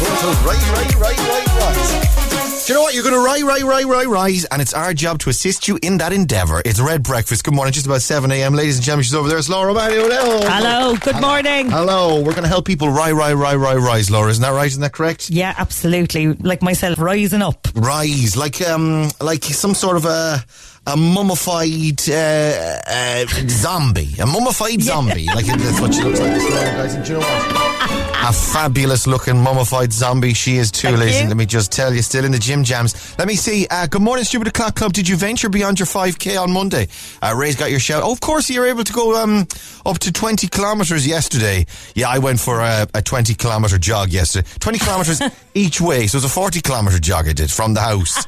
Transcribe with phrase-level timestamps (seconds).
[0.00, 2.20] Right, right, right, right, right.
[2.66, 2.94] Do you know what?
[2.94, 5.78] You're going to rise, rise, rise, rise, rise, and it's our job to assist you
[5.82, 6.62] in that endeavour.
[6.64, 7.44] It's Red Breakfast.
[7.44, 8.54] Good morning, just about 7 a.m.
[8.54, 9.36] Ladies and gentlemen, she's over there.
[9.36, 9.96] It's Laura O'Mahony.
[9.96, 10.40] Hello.
[10.42, 11.68] Hello, good morning.
[11.70, 12.16] Hello.
[12.16, 14.30] We're going to help people rise, rise, rise, rise, rise, Laura.
[14.30, 14.68] Isn't that right?
[14.68, 15.28] Isn't that correct?
[15.28, 16.28] Yeah, absolutely.
[16.28, 17.68] Like myself, rising up.
[17.74, 20.44] Rise, like um, like some sort of a
[20.90, 25.26] a mummified uh, uh, zombie, a mummified zombie.
[25.26, 26.32] Like that's what she looks like.
[26.32, 26.94] Guys.
[26.94, 28.28] And do you know what?
[28.28, 31.22] A fabulous looking mummified zombie she is too, ladies.
[31.22, 31.28] you.
[31.28, 33.16] Let me just tell you, still in the gym jams.
[33.18, 33.66] Let me see.
[33.70, 34.92] Uh, good morning, Stupid O'Clock Club.
[34.92, 36.88] Did you venture beyond your 5k on Monday?
[37.22, 38.02] Uh, Ray's got your shout.
[38.04, 39.46] Oh, of course, you were able to go um,
[39.86, 41.66] up to 20 kilometres yesterday.
[41.94, 44.48] Yeah, I went for a, a 20 kilometre jog yesterday.
[44.58, 45.22] 20 kilometres
[45.54, 46.06] each way.
[46.08, 48.26] So it was a 40 kilometre jog I did from the house.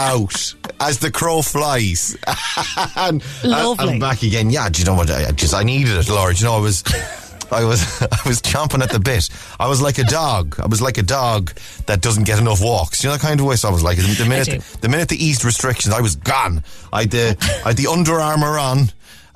[0.00, 2.16] Out as the crow flies,
[2.96, 3.88] and, Lovely.
[3.92, 4.48] and back again.
[4.48, 5.10] Yeah, do you know what?
[5.10, 6.40] I just I needed it, Lord.
[6.40, 6.82] You know, I was,
[7.52, 9.28] I was, I was chomping at the bit.
[9.58, 10.58] I was like a dog.
[10.58, 11.52] I was like a dog
[11.84, 13.04] that doesn't get enough walks.
[13.04, 13.56] You know the kind of way.
[13.56, 14.28] So I was like, the do.
[14.28, 16.64] minute, the minute the eased restrictions, I was gone.
[16.92, 18.90] I had the, I had the Under Armour on.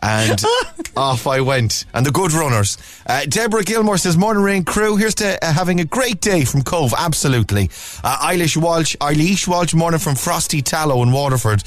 [0.05, 0.43] And
[0.97, 1.87] off I went.
[1.95, 2.77] And the good runners.
[3.07, 4.97] Uh, Deborah Gilmore says, Morning Rain crew.
[4.97, 6.93] Here's to uh, having a great day from Cobh.
[6.97, 7.71] Absolutely.
[8.05, 11.63] Uh, Eilish Walsh, Eilish Walsh, morning from Frosty Tallow in Waterford.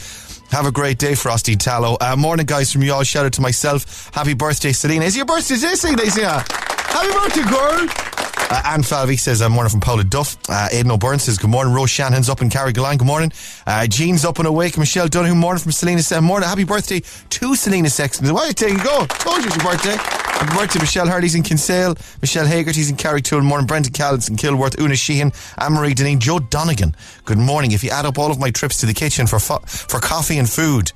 [0.52, 1.98] Have a great day, Frosty Tallow.
[2.00, 3.04] Uh, morning, guys, from you all.
[3.04, 4.12] Shout out to myself.
[4.14, 5.06] Happy birthday, Selena.
[5.06, 6.46] Is your birthday today, Selena?
[6.48, 8.17] Happy birthday, girl.
[8.50, 10.38] Uh, Anne Falvey says, uh, morning from Paula Duff.
[10.50, 11.73] Uh, Aidan O'Byrne says, good morning.
[11.73, 12.98] Rose Shanahan's up in Carrigaline.
[12.98, 13.31] Good morning.
[13.66, 14.78] Uh, Jean's up and awake.
[14.78, 16.23] Michelle Donoghue, morning from Selena Sexton.
[16.23, 16.48] Morning.
[16.48, 18.34] Happy birthday to Selena Sexton.
[18.34, 19.06] Why there you go.
[19.08, 20.27] Told you it was your birthday.
[20.38, 21.96] Happy birthday, Michelle Hardy's in Kinsale.
[22.22, 23.44] Michelle Hagerty's in Carrick Carrigtwohill.
[23.44, 23.66] Morning.
[23.66, 24.80] Brendan Callens in Kilworth.
[24.80, 25.32] Una Sheehan.
[25.58, 26.20] Anne-Marie Deneen.
[26.20, 26.96] Joe Donegan.
[27.26, 27.72] Good morning.
[27.72, 30.38] If you add up all of my trips to the kitchen for fo- for coffee
[30.38, 30.92] and food,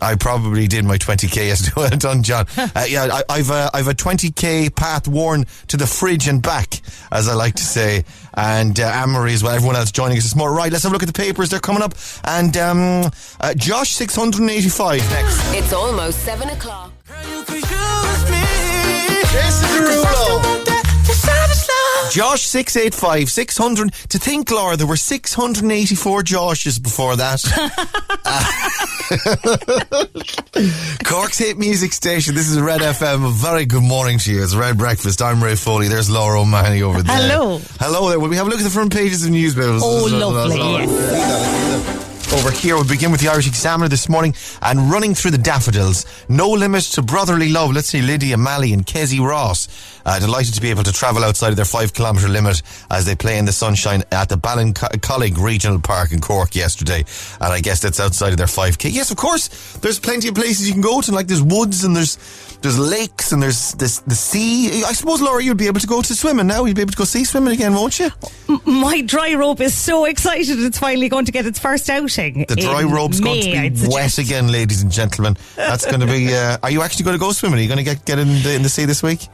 [0.00, 1.72] I probably did my 20k yesterday.
[1.84, 2.46] Well done, John.
[2.56, 6.80] Uh, yeah, I, I've a, I've a 20k path worn to the fridge and back,
[7.10, 8.04] as I like to say.
[8.34, 9.54] And uh, Anne-Marie as well.
[9.54, 10.56] Everyone else joining us this morning.
[10.56, 11.50] Right, let's have a look at the papers.
[11.50, 11.94] They're coming up.
[12.22, 12.78] And um,
[13.40, 15.52] uh, Jawsh 685 next.
[15.52, 16.92] It's almost 7 o'clock.
[19.34, 20.40] This is Derulo.
[22.14, 23.92] Jawsh 685, 600.
[24.10, 27.42] To think, Laura, there were 684 Joshes before that.
[28.26, 28.40] Uh,
[31.04, 32.34] Cork's hit music station.
[32.34, 33.28] This is Red FM.
[33.28, 34.42] A very good morning to you.
[34.42, 35.20] It's Red Breakfast.
[35.20, 35.88] I'm Ray Foley.
[35.88, 37.14] There's Laura O'Mahony over there.
[37.14, 37.58] Hello.
[37.78, 38.18] Hello there.
[38.18, 39.82] Will we have a look at the front pages of newspapers?
[39.84, 40.86] Oh, lovely,
[42.34, 46.04] Over here, we'll begin with the Irish Examiner this morning and running through the daffodils.
[46.28, 47.72] No limit to brotherly love.
[47.72, 49.68] Let's see Lydia Malley and Kezzy Ross.
[50.04, 53.14] Uh, delighted to be able to travel outside of their five kilometre limit as they
[53.14, 57.04] play in the sunshine at the Ballincollig Regional Park in Cork yesterday.
[57.40, 58.92] And I guess that's outside of their 5k.
[58.92, 61.12] Yes, of course, there's plenty of places you can go to.
[61.12, 62.18] Like there's woods and there's
[62.64, 64.84] there's lakes and there's this, the sea.
[64.84, 66.64] I suppose, Laura, you'd be able to go to swimming now.
[66.64, 68.10] You'd be able to go sea swimming again, won't you?
[68.64, 72.46] My dry robe is so excited it's finally going to get its first outing.
[72.48, 75.36] The dry robe's going to be wet again, ladies and gentlemen.
[75.56, 76.34] That's going to be.
[76.34, 77.58] Uh, are you actually going to go swimming?
[77.58, 79.28] Are you going to get get in the, in the sea this week?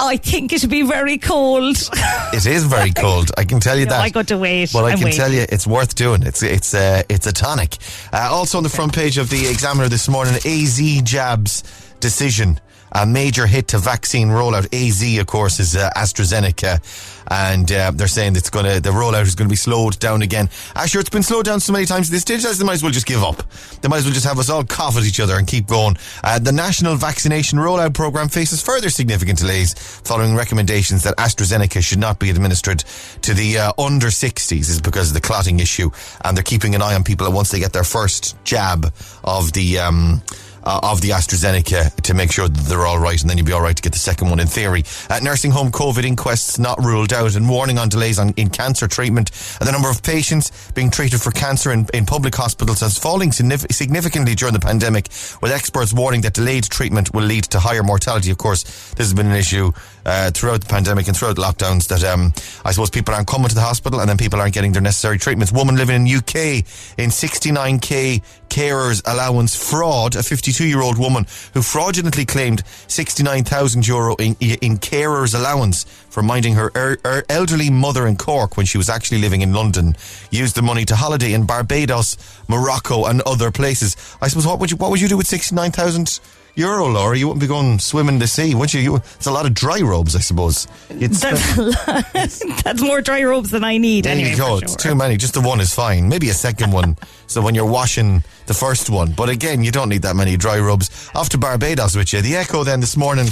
[0.00, 1.76] I think it'll be very cold.
[2.32, 3.30] It is very cold.
[3.38, 4.02] I can tell you No, that.
[4.02, 5.14] I got to wait Well, I and can wait.
[5.16, 6.22] tell you, it's worth doing.
[6.22, 7.76] It's it's uh, it's a tonic.
[8.12, 11.62] Uh, also on the front page of the Examiner this morning, AZ jabs
[12.00, 12.60] decision.
[12.92, 14.66] A major hit to vaccine rollout.
[14.72, 16.80] AZ, of course, is uh, AstraZeneca,
[17.30, 20.22] and uh, they're saying it's going to the rollout is going to be slowed down
[20.22, 20.48] again.
[20.74, 22.82] Uh, sure, it's been slowed down so many times at this stage, they might as
[22.82, 23.42] well just give up.
[23.80, 25.96] They might as well just have us all cough at each other and keep going.
[26.24, 31.98] Uh, the national vaccination rollout program faces further significant delays following recommendations that AstraZeneca should
[31.98, 32.80] not be administered
[33.22, 35.90] to the uh, under 60s is because of the clotting issue,
[36.24, 38.92] and they're keeping an eye on people once they get their first jab
[39.24, 39.78] of the.
[39.78, 40.22] Um,
[40.68, 43.52] uh, of the AstraZeneca to make sure that they're all right, and then you'll be
[43.52, 44.84] all right to get the second one in theory.
[45.08, 48.86] Uh, nursing home COVID inquests not ruled out, and warning on delays on, in cancer
[48.86, 49.30] treatment.
[49.60, 53.30] And the number of patients being treated for cancer in, in public hospitals has fallen
[53.30, 55.08] signif- significantly during the pandemic,
[55.40, 58.30] with experts warning that delayed treatment will lead to higher mortality.
[58.30, 59.72] Of course, this has been an issue
[60.08, 62.32] uh, throughout the pandemic and throughout lockdowns that um,
[62.64, 65.18] I suppose people aren't coming to the hospital and then people aren't getting their necessary
[65.18, 65.52] treatments.
[65.52, 66.64] Woman living in UK
[66.96, 74.16] in 69k carers allowance fraud, a 52 year old woman who fraudulently claimed 69,000 euro
[74.16, 78.78] in, in carers allowance for minding her, er, her elderly mother in Cork when she
[78.78, 79.94] was actually living in London,
[80.30, 82.16] used the money to holiday in Barbados,
[82.48, 83.94] Morocco and other places.
[84.22, 86.18] I suppose what would you, what would you do with 69,000
[86.58, 88.80] euro, Laura, you wouldn't be going swimming in the sea, would you?
[88.80, 90.66] you it's a lot of dry robes, I suppose.
[90.94, 94.04] You'd That's, lot- that's more dry robes than I need.
[94.04, 94.58] there anyway, you go.
[94.58, 94.92] for It's sure.
[94.92, 95.16] too many.
[95.16, 96.08] Just the one is fine.
[96.08, 96.96] Maybe a second one.
[97.26, 99.12] so when you're washing the first one.
[99.12, 100.90] But again, you don't need that many dry robes.
[101.14, 102.20] Off to Barbados with you.
[102.22, 103.26] The Echo then this morning,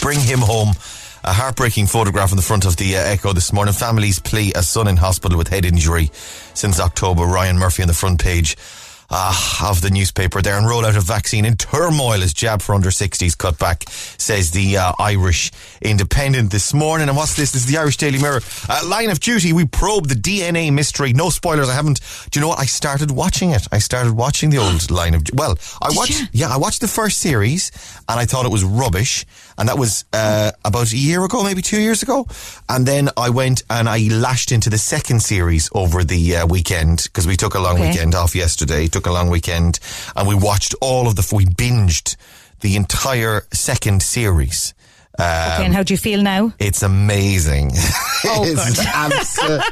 [0.00, 0.70] bring him home.
[1.24, 3.74] A heartbreaking photograph on the front of the uh, Echo this morning.
[3.74, 6.10] Families plea a son in hospital with head injury
[6.54, 7.24] since October.
[7.24, 8.56] Ryan Murphy on the front page
[9.10, 10.56] ah, of the newspaper there.
[10.56, 14.76] And rollout of vaccine in turmoil as jab for under 60s cut back, says the
[14.76, 15.50] uh, Irish
[15.80, 17.08] Independent this morning.
[17.08, 17.52] And what's this?
[17.52, 18.40] This is the Irish Daily Mirror.
[18.68, 19.52] Uh, line of duty.
[19.52, 21.12] We probe the DNA mystery.
[21.12, 21.68] No spoilers.
[21.68, 22.00] I haven't.
[22.30, 22.58] Do you know what?
[22.58, 23.66] I started watching it.
[23.72, 25.22] I started watching the old line of.
[25.32, 26.20] Well, I watched.
[26.20, 26.26] you?
[26.32, 27.70] Yeah, I watched the first series
[28.08, 29.24] and I thought it was rubbish.
[29.58, 32.26] And that was uh, about a year ago, maybe two years ago.
[32.68, 37.02] And then I went and I lashed into the second series over the uh, weekend
[37.04, 37.90] because we took a long Okay.
[37.90, 38.86] weekend off yesterday.
[38.86, 39.80] Took a long weekend
[40.14, 41.28] and we watched all of the.
[41.34, 42.16] We binged
[42.60, 44.74] the entire second series.
[45.20, 46.52] Okay, and how do you feel now?
[46.60, 47.72] It's amazing.
[48.24, 49.62] Oh, it's abso-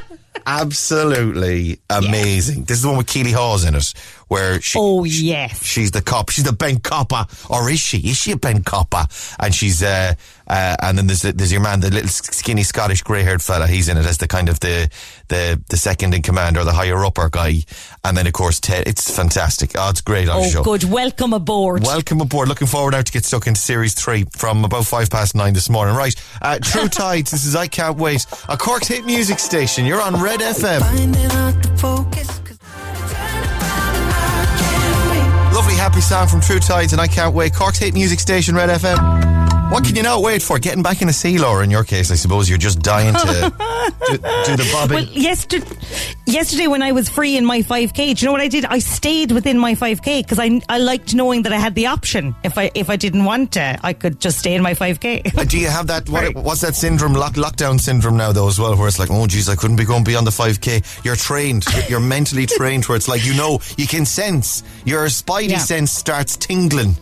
[0.46, 2.64] absolutely amazing.
[2.64, 3.92] This is the one with Keely Hawes in it,
[4.28, 5.62] where she, Oh, yes.
[5.64, 6.30] she's the cop.
[6.30, 7.98] She's the Ben Copper, or is she?
[7.98, 9.06] Is she a Ben Copper?
[9.38, 10.14] And she's uh,
[10.48, 13.66] uh and then there's there's your man, the little skinny Scottish grey-haired fella.
[13.66, 14.90] He's in it as the kind of the
[15.28, 17.62] the the second in command or the higher upper guy.
[18.04, 18.86] And then of course Ted.
[18.86, 19.72] It's fantastic.
[19.76, 20.62] Oh, it's great on the Oh, show.
[20.64, 20.84] good.
[20.84, 21.82] Welcome aboard.
[21.84, 22.48] Welcome aboard.
[22.48, 25.68] Looking forward now to get stuck into series three from about five past nine this
[25.70, 25.94] morning.
[25.94, 26.14] Right.
[26.42, 27.30] Uh, True Tides.
[27.30, 28.26] This is I Can't Wait.
[28.48, 29.84] A Cork's hit music station.
[29.84, 30.82] You're on Red FM.
[35.86, 37.54] Happy song from True Tides and I Can't Wait.
[37.54, 39.35] Cork's hit music station, Red FM.
[39.68, 40.58] What can you not wait for?
[40.58, 43.26] Getting back in a sea, Laura, in your case, I suppose you're just dying to
[44.06, 44.94] do, do the bobbing.
[44.96, 45.66] Well, yesterday,
[46.24, 48.64] yesterday when I was free in my 5k, do you know what I did?
[48.64, 52.34] I stayed within my 5k because I, I liked knowing that I had the option.
[52.44, 55.36] If I if I didn't want to, I could just stay in my 5k.
[55.36, 56.08] Uh, do you have that?
[56.08, 57.12] What, what's that syndrome?
[57.14, 59.84] Lock, lockdown syndrome now, though, as well, where it's like, oh, geez, I couldn't be
[59.84, 60.80] going beyond the five k.
[61.04, 61.64] You're trained.
[61.74, 65.58] You're- You're mentally trained, where it's like, you know, you can sense your spidey Yeah.
[65.58, 66.96] sense starts tingling.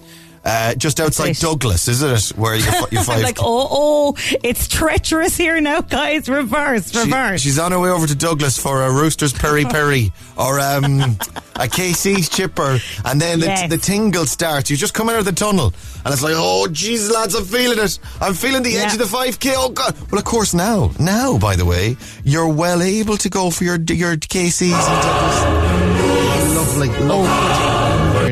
[0.44, 1.38] Uh, just outside right.
[1.40, 2.28] Douglas, isn't it?
[2.38, 3.22] Where you're I'm five.
[3.22, 6.28] like, oh, oh, it's treacherous here now, guys.
[6.28, 7.40] Reverse, She- reverse.
[7.40, 11.00] she's on her way over to Douglas for a Roosters Peri Peri or um,
[11.56, 13.70] a KC's chipper, and then the, Yes.
[13.70, 14.68] the tingle starts.
[14.70, 15.72] You just come out of the tunnel,
[16.04, 17.98] and it's like, oh, Jesus, lads, I'm feeling it.
[18.20, 19.54] I'm feeling the edge of the 5K.
[19.56, 19.96] Oh, God.
[20.10, 23.76] Well, of course, now, now, by the way, you're well able to go for your
[23.76, 26.54] your KC's and Douglas.
[26.54, 27.28] Lovely, lovely.
[27.28, 27.73] Very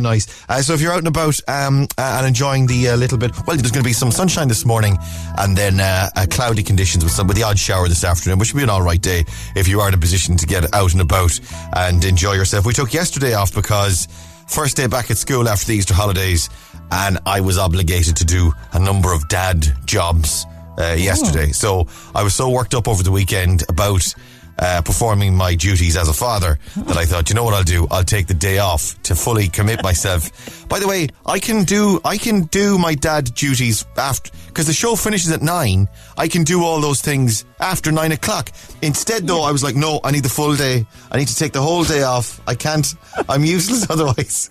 [0.02, 0.44] nice.
[0.48, 3.32] Uh, so if you're out and about um, uh, and enjoying the uh, little bit,
[3.46, 4.98] well, there's going to be some sunshine this morning,
[5.38, 8.52] and then uh, uh, cloudy conditions with some with the odd shower this afternoon, which
[8.52, 9.24] will be an all right day
[9.56, 11.38] if you are in a position to get out and about
[11.76, 12.66] and enjoy yourself.
[12.66, 14.08] We took yesterday off because
[14.48, 16.50] first day back at school after the Easter holidays,
[16.90, 20.46] and I was obligated to do a number of dad jobs
[20.78, 21.52] uh, yesterday.
[21.52, 24.14] So I was so worked up over the weekend about
[24.62, 27.88] uh, performing my duties as a father that I thought, you know what I'll do?
[27.90, 30.68] I'll take the day off to fully commit myself.
[30.68, 34.72] By the way, I can do I can do my dad duties after because the
[34.72, 35.88] show finishes at nine.
[36.16, 38.50] I can do all those things after nine o'clock.
[38.82, 40.86] Instead, though, I was like, no, I need the full day.
[41.10, 42.40] I need to take the whole day off.
[42.46, 42.86] I can't.
[43.28, 44.48] I'm useless otherwise.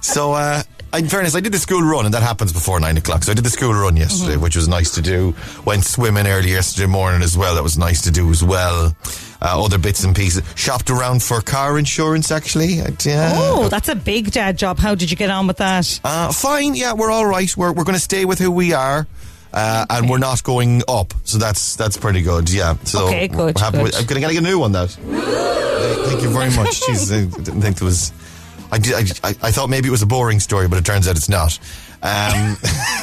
[0.00, 0.32] So.
[0.32, 0.62] uh
[0.94, 3.22] in fairness, I did the school run, and that happens before nine o'clock.
[3.24, 5.34] So I did the school run yesterday, which was nice to do.
[5.64, 7.54] Went swimming early yesterday morning as well.
[7.54, 8.94] That was nice to do as well.
[9.44, 10.42] Uh, other bits and pieces.
[10.54, 12.80] Shopped around for car insurance, actually.
[12.80, 13.32] Uh, Yeah.
[13.34, 14.78] oh, that's a big dad job.
[14.78, 15.98] How did you get on with that?
[16.04, 16.76] Uh, fine.
[16.76, 17.54] Yeah, we're all right.
[17.56, 19.06] We're we're going to stay with who we are.
[19.52, 22.48] Uh, and we're not going up, so that's that's pretty good.
[22.50, 22.76] Yeah.
[22.84, 23.82] So Okay, good, happy good.
[23.82, 24.72] with- I'm going to get a new one.
[24.72, 24.88] That.
[24.90, 26.80] Thank you very much.
[26.86, 28.12] Jeez, I didn't think there was.
[28.70, 31.06] I, did, I, I, I thought maybe it was a boring story, but it turns
[31.06, 31.58] out it's not.
[32.02, 32.56] Um,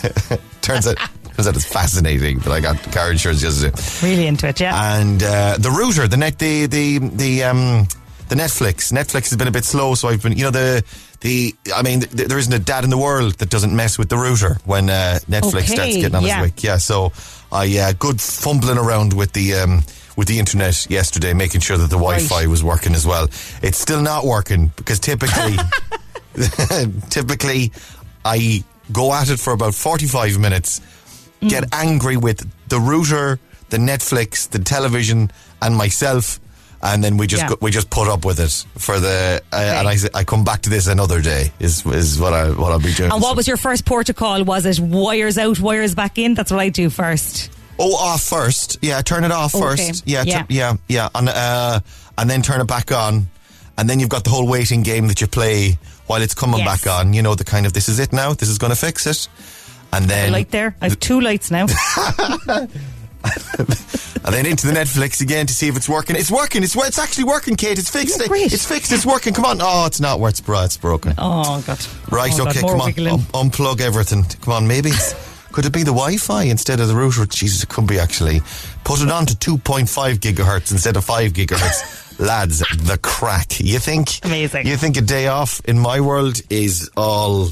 [0.61, 0.97] turns out
[1.39, 3.75] turns out it's fascinating But I got car insurance yesterday.
[4.05, 4.99] Really into it, yeah.
[4.99, 7.87] And uh, the router, the net, the the the um
[8.27, 8.91] the Netflix.
[8.91, 10.83] Netflix has been a bit slow, so I've been, you know, the
[11.21, 11.55] the.
[11.73, 14.17] I mean, th- there isn't a dad in the world that doesn't mess with the
[14.17, 16.41] router when uh, Netflix Okay, starts getting on yeah.
[16.41, 16.63] his wick.
[16.63, 17.13] Yeah, so
[17.51, 19.55] I uh, good fumbling around with the.
[19.55, 19.83] Um,
[20.17, 23.29] with the internet yesterday, making sure that the Wi-Fi was working as well.
[23.63, 25.55] It's still not working because typically,
[27.09, 27.71] typically,
[28.25, 30.81] I go at it for about forty-five minutes,
[31.41, 35.31] get angry with the router, the Netflix, the television,
[35.61, 36.39] and myself,
[36.81, 37.55] and then we just Yeah.
[37.61, 39.41] we just put up with it for the.
[39.51, 42.71] Uh, And I I come back to this another day is is what I what
[42.71, 43.11] I'll be doing.
[43.11, 44.43] and what was your first protocol?
[44.43, 46.33] Was it wires out, wires back in?
[46.35, 47.49] That's what I do first.
[47.81, 48.77] Oh, off first.
[48.81, 49.63] Yeah, turn it off Okay.
[49.87, 50.03] first.
[50.05, 50.39] Yeah, Yeah.
[50.39, 51.79] tur- yeah, yeah, and uh,
[52.17, 53.27] and then turn it back on.
[53.77, 55.77] and then you've got the whole waiting game that you play
[56.07, 56.67] while it's coming Yes.
[56.83, 57.13] back on.
[57.13, 58.33] You know, the kind of this is it now.
[58.33, 59.29] This is going to fix it.
[59.91, 60.75] And then light there.
[60.81, 61.61] I have two lights now.
[63.23, 66.15] and then into the Netflix again to see if it's working.
[66.15, 66.63] It's working.
[66.63, 67.77] It's it's actually working, Kate.
[67.79, 68.25] It's fixed.
[68.27, 68.53] Great.
[68.53, 68.91] It's fixed.
[68.91, 69.33] It's working.
[69.33, 69.59] Come on.
[69.61, 70.19] Oh, it's not.
[70.19, 70.41] Where it's.
[70.47, 71.13] It's broken.
[71.17, 71.79] Oh God.
[72.11, 72.31] Right.
[72.39, 72.61] Oh, okay.
[72.61, 72.99] more Come on.
[72.99, 74.23] Un- um, unplug everything.
[74.41, 74.67] Come on.
[74.67, 74.89] Maybe.
[74.89, 75.13] It's,
[75.51, 77.25] could it be the Wi-Fi instead of the router?
[77.25, 78.41] Jesus, it could be actually.
[78.83, 82.19] Put it on to 2.5 gigahertz instead of 5 gigahertz.
[82.19, 83.59] Lads, the crack.
[83.59, 84.23] You think?
[84.23, 84.67] Amazing.
[84.67, 87.49] You think a day off in my world is all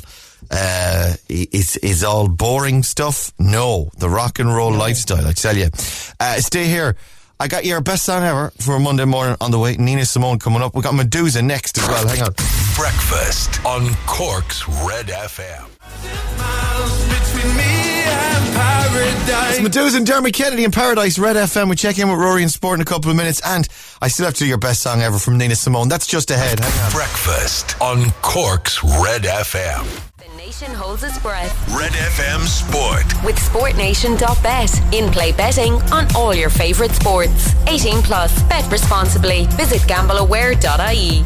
[0.51, 3.31] uh, is is all boring stuff?
[3.39, 5.25] No, the rock and roll lifestyle.
[5.25, 5.67] I tell you.
[6.19, 6.95] Uh, stay here.
[7.39, 9.75] I got your best song ever for Monday morning on the way.
[9.77, 10.73] Nina Simone coming up.
[10.73, 12.07] We got Meduza next as well.
[12.07, 12.33] Hang on.
[12.75, 15.67] Breakfast on Cork's Red FM.
[17.09, 18.47] between me and
[19.49, 19.59] It's.
[19.59, 21.69] Meduza and Dermot Kennedy in Paradise Red FM.
[21.69, 23.67] We check in with Rory and Sport in a couple of minutes, and
[24.01, 25.89] I still have to do your best song ever from Nina Simone.
[25.89, 26.57] That's just ahead.
[26.91, 29.85] Breakfast on Cork's Red FM.
[30.47, 33.03] The nation holds its breath Red FM Sport.
[33.25, 34.93] with SportNation.bet.
[34.93, 37.53] In play betting on all your favourite sports.
[37.67, 38.43] 18 plus.
[38.43, 39.47] Bet responsibly.
[39.57, 41.25] Visit gambleaware.ie.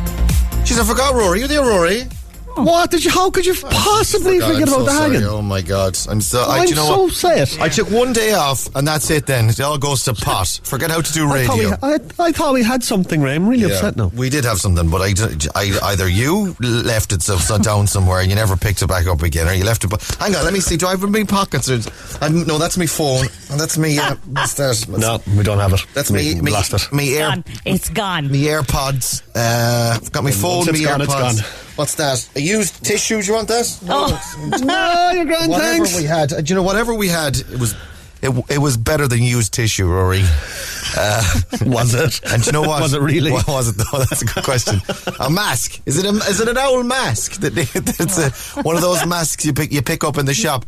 [0.65, 1.41] She's I forgot Rory.
[1.41, 2.07] You there, Rory?
[2.55, 3.11] What did you?
[3.11, 5.13] How could you possibly God, forget I'm about so the sorry.
[5.15, 5.27] hanging?
[5.29, 5.97] Oh my God!
[6.09, 6.41] I'm so.
[6.43, 7.13] I, I'm do you know so what?
[7.47, 7.61] sad.
[7.61, 9.25] I took one day off, and that's it.
[9.25, 10.59] Then it all goes to pot.
[10.63, 11.77] Forget how to do I thought, we, radio.
[11.81, 13.35] I, I thought we had something, Ray.
[13.35, 14.07] I'm really Yeah, upset now.
[14.13, 17.87] We did have something, but I, d- I- either you left it so, so down
[17.87, 19.87] somewhere and you never picked it back up again, or you left it.
[19.89, 20.77] But hang on, let me see.
[20.77, 21.69] Do I have my pockets?
[21.69, 21.79] Or,
[22.21, 23.25] I'm, no, that's my phone.
[23.49, 23.97] And that's me.
[23.97, 24.85] Uh, what's that?
[24.89, 25.85] No, we don't have it.
[25.93, 26.41] that's we me.
[26.41, 26.91] Me, lost it.
[26.93, 27.43] me air, Gone.
[27.65, 28.29] It's gone.
[28.29, 29.23] me AirPods.
[29.33, 30.57] Uh, I've got my phone.
[30.65, 31.31] Once Me it's gone, AirPods.
[31.39, 31.67] it's gone.
[31.75, 32.27] What's that?
[32.35, 33.21] A used tissue?
[33.21, 33.79] Do you want that?
[33.87, 35.95] Oh, no, you're grand, whatever thanks.
[35.97, 37.75] we had, uh, do you know, whatever we had, it was.
[38.23, 40.19] It, it was better than used tissue, Rory.
[41.65, 42.21] was it?
[42.31, 42.79] And do you know what?
[42.79, 43.31] was it really?
[43.31, 43.97] What was it though?
[43.97, 44.79] That's a good question.
[45.19, 45.81] a mask?
[45.87, 47.41] Is it a, is it an owl mask?
[47.41, 50.65] That it's a, one of those masks you pick you pick up in the shop.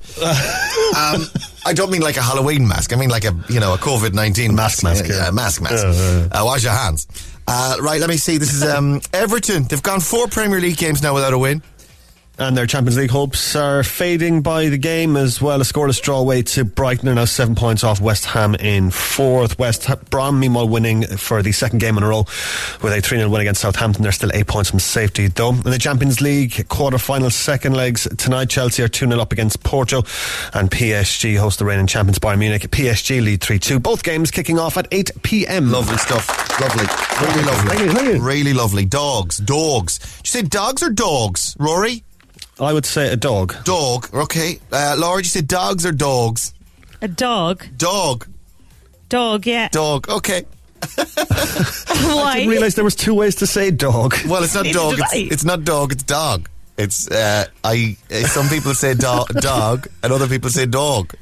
[0.97, 1.25] Um,
[1.65, 2.91] I don't mean like a Halloween mask.
[2.91, 5.29] I mean like a you know a COVID nineteen Mask mask, yeah.
[5.31, 5.83] mask mask.
[5.85, 7.07] Yeah, Uh, wash your hands.
[7.47, 8.37] Uh, right, let me see.
[8.37, 9.63] This is um, Everton.
[9.63, 11.61] They've gone four Premier League games now without a win.
[12.39, 15.61] And their Champions League hopes are fading by the game as well.
[15.61, 19.59] A scoreless draw away to Brighton are now seven points off West Ham in fourth.
[19.59, 22.25] West Brom, meanwhile, winning for the second game in a row
[22.81, 24.01] with a 3 0 win against Southampton.
[24.01, 25.51] They're still eight points from safety, though.
[25.51, 29.61] In the Champions League quarter final second legs tonight, Chelsea are 2 0 up against
[29.63, 29.97] Porto
[30.55, 32.63] and PSG host the reigning champions Bayern Munich.
[32.63, 33.79] PSG lead 3 2.
[33.79, 35.71] Both games kicking off at 8 pm.
[35.71, 36.27] Lovely stuff.
[36.59, 36.85] Lovely.
[37.27, 37.69] Really lovely.
[37.69, 38.21] Thank you, thank you.
[38.23, 38.85] Really lovely.
[38.85, 39.37] Dogs.
[39.37, 39.99] Dogs.
[39.99, 42.03] Did you say dogs or dogs, Rory?
[42.59, 43.55] I would say a dog.
[43.63, 44.09] Dog.
[44.13, 44.59] Okay.
[44.71, 46.53] Uh, Laura, did you say dogs or dogs?
[47.01, 47.65] a dog.
[47.77, 48.27] Dog.
[49.09, 49.67] Dog, yeah.
[49.69, 50.07] Dog.
[50.09, 50.45] Okay.
[50.95, 52.33] Why?
[52.37, 54.15] didn't realise there was two ways to say dog.
[54.27, 54.95] Well, it's not Neither dog.
[54.95, 55.17] did It's, I.
[55.33, 55.91] it's not dog.
[55.91, 56.49] It's dog.
[56.77, 57.95] It's uh, I.
[58.11, 61.13] uh, Some people say do- dog, and other people say dog.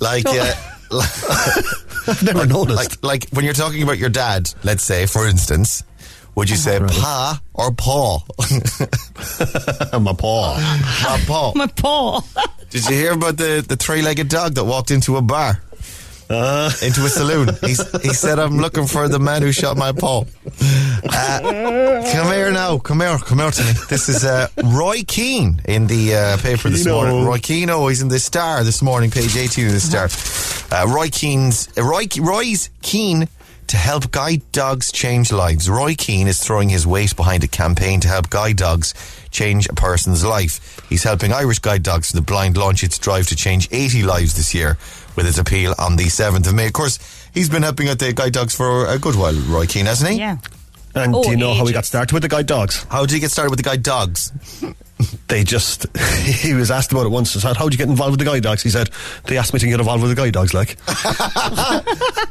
[0.00, 0.54] Like, uh,
[0.92, 2.76] I've never noticed.
[2.76, 4.52] like, like when you're talking about your dad.
[4.64, 5.82] Let's say, for instance,
[6.34, 8.20] would you say pa or paw?
[10.00, 10.54] my paw.
[10.56, 11.52] Pa, paw.
[11.54, 12.20] My paw.
[12.70, 15.62] Did you hear about the, the three legged dog that walked into a bar?
[16.30, 17.50] Uh, Into a saloon.
[17.60, 20.24] He's, he said, I'm looking for the man who shot my paw.
[21.04, 21.40] Uh,
[22.10, 22.78] come here now.
[22.78, 23.18] Come here.
[23.18, 23.72] Come here to me.
[23.90, 26.92] This is uh, Roy Keane in the uh, paper this Keano.
[27.10, 27.24] morning.
[27.26, 30.08] Roy Keane, oh, he's in the Star this morning, page 18 of the Star.
[30.74, 33.28] Uh, Roy Keane's, Roy, Roy's keen
[33.68, 35.68] to help guide dogs change lives.
[35.68, 38.94] Roy Keane is throwing his weight behind a campaign to help guide dogs
[39.30, 40.80] change a person's life.
[40.88, 44.34] He's helping Irish guide dogs for the blind launch its drive to change 80 lives
[44.34, 44.78] this year
[45.16, 46.66] with its appeal on the 7th of May.
[46.66, 46.98] Of course,
[47.32, 50.18] he's been helping out the guide dogs for a good while, Roy Keane, hasn't he?
[50.18, 50.38] Yeah.
[50.94, 52.84] And Oh, do you know how he got started with the guide dogs?
[52.90, 54.32] How did he get started with the guide dogs?
[55.26, 55.86] They just,
[56.22, 57.34] he was asked about it once.
[57.36, 58.62] I said, How'd you get involved with the guide dogs?
[58.62, 58.88] He said,
[59.24, 60.76] They asked me to get involved with the guide dogs, like.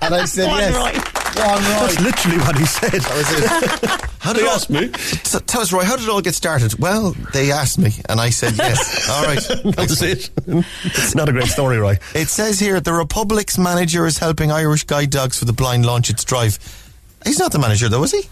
[0.02, 0.76] And I said, Go on, yes.
[0.76, 1.34] Roy.
[1.36, 1.88] Go on, Roy.
[1.88, 2.92] That's literally what he said.
[3.02, 4.10] That was it.
[4.20, 4.92] How did They it all- asked me.
[5.24, 6.80] So tell us, Roy, how did it all get started?
[6.80, 9.10] Well, they asked me, and I said yes.
[9.10, 9.40] all right.
[9.76, 10.30] That was it.
[10.86, 11.98] It's not a great story, Roy.
[12.16, 16.10] It says here the Republic's manager is helping Irish guide dogs for the blind launch
[16.10, 16.58] its drive.
[17.26, 18.30] He's not the manager, though, is he?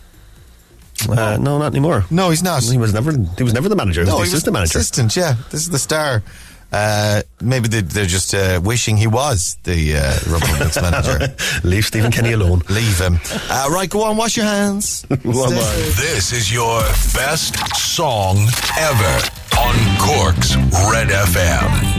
[1.08, 2.06] Uh, no, not anymore.
[2.10, 2.64] No, he's not.
[2.64, 3.12] He was never.
[3.38, 4.02] He was never the manager.
[4.02, 4.80] He was no, the he was assistant manager.
[4.80, 5.36] Assistant, yeah.
[5.52, 6.24] This is the star.
[6.72, 11.36] Uh, maybe they, they're just uh, wishing he was the uh, Republic's manager.
[11.64, 12.62] Leave Stephen Kenny alone.
[12.70, 13.20] Leave him.
[13.50, 15.06] Uh, right, go on, wash your hands.
[15.26, 15.90] Well, well.
[15.98, 16.82] This is your
[17.14, 18.38] best song
[18.78, 20.56] ever on Cork's
[20.92, 21.99] Red FM.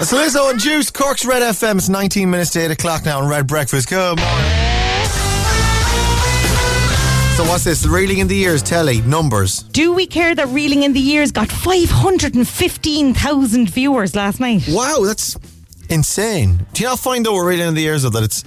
[0.00, 1.76] It's Lizzo and Juice, Cork's Red FM.
[1.76, 3.88] It's 19 minutes to 8 o'clock now on Red Breakfast.
[3.88, 4.50] Good morning.
[7.36, 7.86] So what's this?
[7.86, 9.62] Reeling in the years, telly, numbers.
[9.62, 14.64] Do we care that Reeling in the Years got 515,000 viewers last night?
[14.68, 15.36] Wow, that's
[15.88, 16.66] insane.
[16.72, 18.42] Do you not find though, Reeling in the years, though, that it's,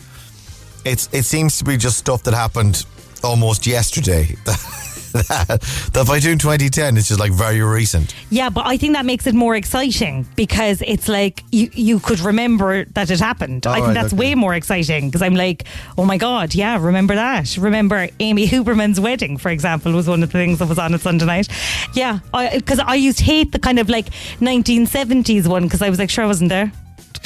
[0.84, 2.86] it's, it seems to be just stuff that happened
[3.24, 4.36] almost yesterday.
[5.18, 8.16] that, that by June 2010, it's just like very recent.
[8.30, 12.20] Yeah, but I think that makes it more exciting because it's like you, you could
[12.20, 13.68] remember that it happened.
[13.68, 14.20] I think right, that's okay.
[14.20, 15.66] way more exciting because I'm like,
[15.98, 17.58] oh my God, yeah, remember that.
[17.58, 21.02] Remember Amy Huberman's wedding, for example, was one of the things that was on at
[21.02, 21.48] Sunday night.
[21.94, 22.20] Yeah,
[22.54, 24.10] because I, used to hate the kind of like
[24.40, 26.72] 1970s one because I was like, sure, I wasn't there.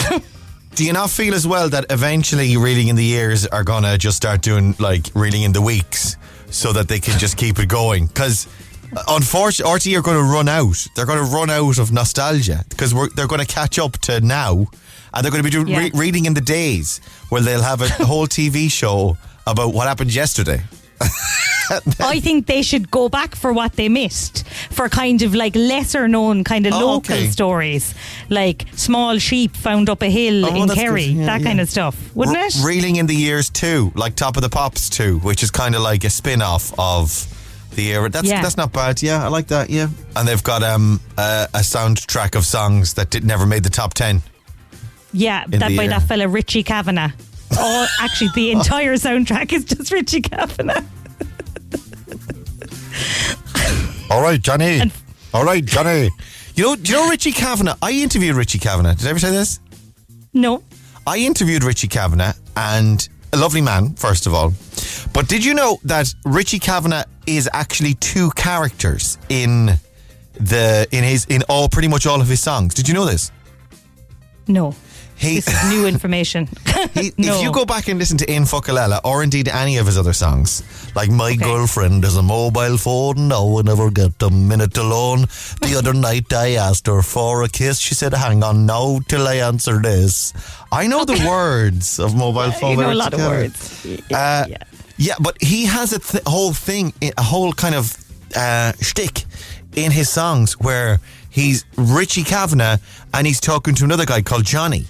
[0.75, 4.17] Do you not feel as well that eventually reeling in the years are gonna just
[4.17, 6.15] start doing like reeling in the weeks
[6.51, 8.07] so that they can just keep it going?
[8.07, 8.47] Because
[8.95, 10.85] uh, unfortunately, RT are going to run out.
[10.95, 14.67] They're going to run out of nostalgia because they're going to catch up to now,
[15.13, 15.79] and they're going to be doing Yeah.
[15.79, 19.17] re- reading in the days where they'll have a whole TV show
[19.47, 20.61] about what happened yesterday.
[21.99, 26.07] I think they should go back for what they missed for kind of like lesser
[26.07, 27.27] known kind of Oh, local okay.
[27.27, 27.93] stories
[28.29, 31.15] like small sheep found up a hill Oh, in that's Kerry, good.
[31.17, 31.47] Yeah, that yeah.
[31.47, 32.55] kind of stuff, wouldn't Re- it?
[32.63, 35.81] Reeling in the years too, like Top of the Pops too, which is kind of
[35.81, 37.27] like a spin off of
[37.75, 38.09] the era.
[38.09, 38.41] That's Yeah.
[38.41, 39.01] that's not bad.
[39.01, 39.69] Yeah, I like that.
[39.69, 43.69] Yeah, and they've got um a, a soundtrack of songs that did, never made the
[43.69, 44.21] top ten.
[45.13, 47.11] Yeah, that the by that fella Richie Kavanagh.
[47.53, 48.59] Oh, actually, the oh.
[48.59, 50.83] entire soundtrack is just Richie Kavanagh.
[54.09, 54.79] All right, Johnny.
[54.79, 54.91] And-
[55.33, 56.09] All right, Johnny.
[56.55, 57.75] You know, do you know Richie Kavanagh?
[57.81, 58.95] I interviewed Richie Kavanagh.
[58.95, 59.59] Did I ever say this?
[60.33, 60.63] No,
[61.07, 64.53] I interviewed Richie Kavanagh and a lovely man, first of all.
[65.13, 69.77] But did you know that Richie Kavanagh is actually two characters in
[70.35, 72.73] the in his in all pretty much all of his songs?
[72.73, 73.31] Did you know this?
[74.47, 74.75] no,
[75.21, 76.49] He, this is new information.
[76.95, 77.35] he no.
[77.35, 79.95] if you go back and listen to Aon Focal Eile or indeed any of his
[79.95, 80.63] other songs,
[80.95, 85.21] like My Girlfriend is a mobile phone, no I never get a minute alone.
[85.61, 87.77] The other night I asked her for a kiss.
[87.77, 90.33] She said, Hang on now till I answer this.
[90.71, 92.71] I know the words of mobile phone.
[92.71, 93.85] you know a lot of words.
[93.85, 94.57] Uh, yeah.
[94.97, 97.95] Yeah, but he has a th- whole thing, a whole kind of
[98.35, 99.25] uh, shtick
[99.75, 102.77] in his songs where he's Richie Kavanagh
[103.13, 104.85] and he's talking to another guy called Johnny.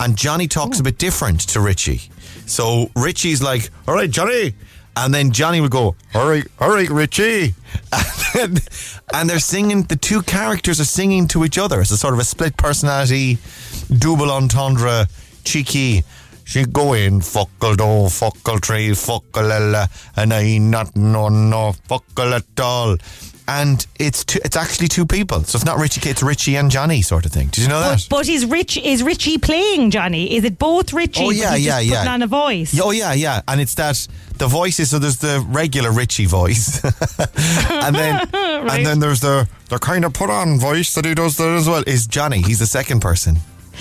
[0.00, 0.84] And Johnny talks a hmm.
[0.84, 2.02] bit different to Richie.
[2.46, 4.54] So Richie's like, all right, Johnny.
[4.96, 7.54] And then Johnny would go, all right, all right, Richie.
[8.36, 8.64] And, then-
[9.12, 11.80] and they're singing, the two characters are singing to each other.
[11.80, 13.38] It's a sort of a split personality,
[13.96, 15.06] double entendre,
[15.44, 16.02] cheeky.
[16.44, 22.60] She go in, fuckle do, fuckle tree, fuckle and I not no no fuckle at
[22.60, 22.96] all.
[23.46, 27.02] And it's two, it's actually two people, so it's not Richie, it's Richie and Johnny
[27.02, 27.48] sort of thing.
[27.48, 28.06] Did you know that?
[28.08, 30.34] But, but is Rich is Richie playing Johnny?
[30.34, 31.24] Is it both Richie?
[31.24, 31.98] Oh, yeah, yeah, yeah.
[31.98, 32.80] Putting on a voice.
[32.82, 34.90] Oh yeah, yeah, and it's that the voices.
[34.90, 36.82] So there's the regular Richie voice,
[37.70, 41.36] and then and then there's the the kind of put on voice that he does
[41.36, 41.84] there as well.
[41.86, 42.40] Is Johnny?
[42.40, 43.36] He's the second person.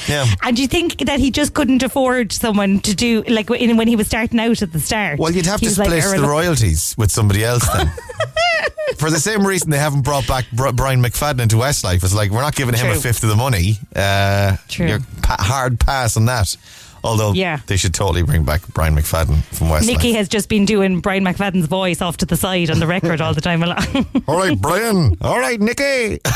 [0.07, 0.25] Yeah.
[0.41, 3.87] And do you think that he just couldn't afford someone to do like when when
[3.87, 5.19] he was starting out at the start?
[5.19, 7.91] Well, you'd have to was like, split the royalties with somebody else then.
[8.97, 12.03] For the same reason they haven't brought back Brian McFadden into Westlife.
[12.03, 13.77] It's like, we're not giving him a fifth of the money.
[13.95, 14.87] Uh, True.
[14.87, 16.55] You're pa- hard pass on that.
[17.03, 17.59] Although Yeah.
[17.67, 19.87] they should totally bring back Brian McFadden from Westlife.
[19.87, 23.19] Nicky has just been doing Brian McFadden's voice off to the side on the record
[23.21, 23.85] all the time along.
[24.27, 25.17] All right, Brian.
[25.21, 26.19] All right, Nicky.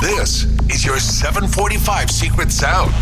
[0.00, 2.92] This is your 745 Secret Sound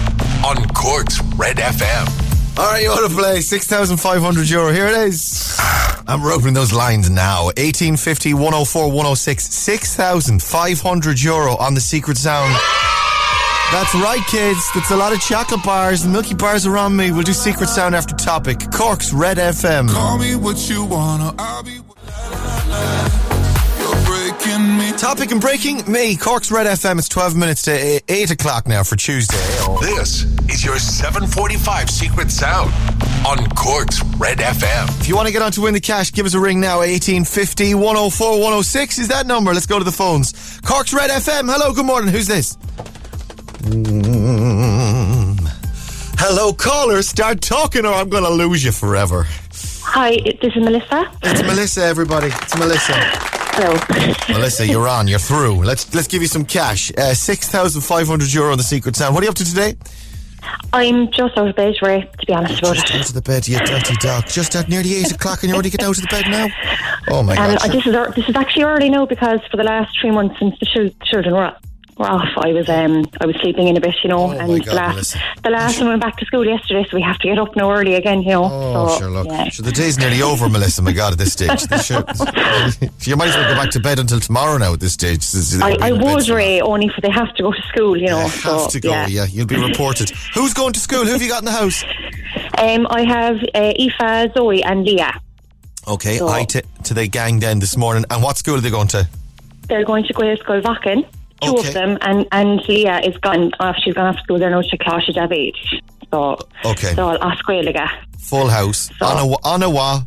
[0.44, 2.58] on Cork's Red FM.
[2.58, 4.72] All right, you want to play 6,500 euro.
[4.72, 5.56] Here it is.
[6.06, 7.46] I'm opening those lines now.
[7.56, 12.54] 1850, 104, 106, 6,500 euro on the secret sound.
[13.74, 14.70] That's right, kids.
[14.72, 17.10] That's a lot of chocolate bars and milky bars around me.
[17.10, 18.70] We'll do secret sound after topic.
[18.72, 19.90] Cork's Red FM.
[19.90, 21.72] Call me what you wanna, I'll be.
[23.80, 24.92] You're breaking me.
[24.92, 26.16] Topic and breaking me.
[26.16, 27.00] Cork's Red FM.
[27.00, 29.36] It's 12 minutes to eh, 8 o'clock now for Tuesday.
[29.80, 32.72] This is your 745 Secret Sound
[33.26, 35.00] on Cork's Red FM.
[35.00, 36.78] If you want to get on to win the cash, give us a ring now.
[36.78, 39.52] 1850 104 106 is that number.
[39.52, 40.60] Let's go to the phones.
[40.60, 41.52] Cork's Red FM.
[41.52, 42.12] Hello, good morning.
[42.12, 42.56] Who's this?
[43.64, 45.38] Mm.
[46.18, 47.00] Hello, caller.
[47.02, 49.26] Start talking or I'm going to lose you forever.
[49.84, 51.10] Hi, this is Melissa.
[51.22, 52.26] It's Melissa, everybody.
[52.26, 52.92] It's Melissa.
[53.56, 53.78] Hello.
[54.28, 55.08] Melissa, you're on.
[55.08, 55.64] You're through.
[55.64, 56.92] Let's let's give you some cash.
[56.98, 59.14] Uh, 6,500 euro on the secret sound.
[59.14, 59.76] What are you up to today?
[60.74, 62.96] I'm just out of bed, Ray, to be honest about Just it.
[62.96, 64.26] out of the bed, you dirty dog.
[64.26, 66.48] Just at nearly 8 o'clock and you're already get out of the bed now?
[67.08, 67.70] Oh, my And God.
[67.72, 70.66] this is this is actually early now because for the last three months since the
[71.04, 71.56] children were we're
[71.98, 72.28] off.
[72.36, 74.92] I was um I was sleeping in a bit, you know, Oh, and God, last
[74.94, 75.18] Melissa.
[75.42, 77.70] the last one went back to school yesterday, so we have to get up now
[77.72, 78.44] early again, you know.
[78.50, 79.26] Oh, so, sure, look.
[79.26, 79.48] yeah.
[79.48, 81.60] Sure, the day's nearly over, Melissa, my God, at this stage.
[81.82, 82.04] Should-
[83.06, 85.22] you might as well go back to bed until tomorrow now at this stage.
[85.62, 86.28] I, I bit.
[86.28, 88.18] Ray, only for they have to go to school, you know.
[88.18, 89.26] Yeah, so, have to go, yeah.
[89.26, 90.10] You'll be reported.
[90.34, 91.04] Who's going to school?
[91.04, 91.84] Who have you got in the house?
[92.58, 95.20] Um, I have uh, Aoife, Zoe, and Leah.
[95.86, 98.04] Okay, So- I t- to the gang then this morning.
[98.10, 99.08] And what school are they going to?
[99.68, 101.06] They're going to Gael Vacan,
[101.46, 101.68] two Okay.
[101.68, 103.76] of them, and, and Leah is gone off.
[103.84, 105.54] She's gone off school there now to Cláiste David.
[106.10, 106.94] So, Okay.
[106.94, 107.88] so I'll ask Gaeilge.
[108.18, 108.90] Full house.
[109.00, 110.02] On a, on a wa.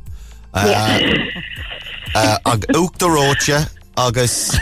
[0.54, 1.14] Uh, Yeah.
[2.16, 3.68] uh, ag uk the rocha.
[3.98, 4.58] Agus.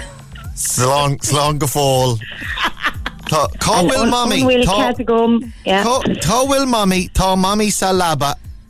[0.56, 2.18] Slong, slong gefall.
[3.28, 4.44] Tá tá will mommy.
[4.44, 5.52] Will Tá Catagum.
[5.66, 5.84] Yeah.
[5.84, 7.10] tá- tá will mommy.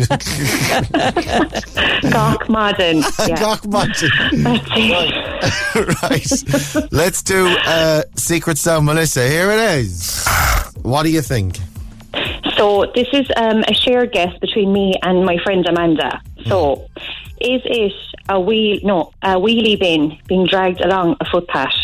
[2.11, 3.03] Gawk Madden.
[3.27, 3.37] Yeah.
[3.37, 4.13] Gach magic.
[6.03, 6.93] Right.
[6.93, 9.27] Let's do uh, Secret Sound, Melissa.
[9.29, 10.27] Here it is.
[10.83, 11.59] What do you think?
[12.57, 16.21] So this is um, a shared guest between me and my friend Amanda.
[16.47, 16.89] So
[17.41, 17.93] is it
[18.29, 18.79] a wheel?
[18.83, 21.75] No, a wheelie bin being dragged along a footpath.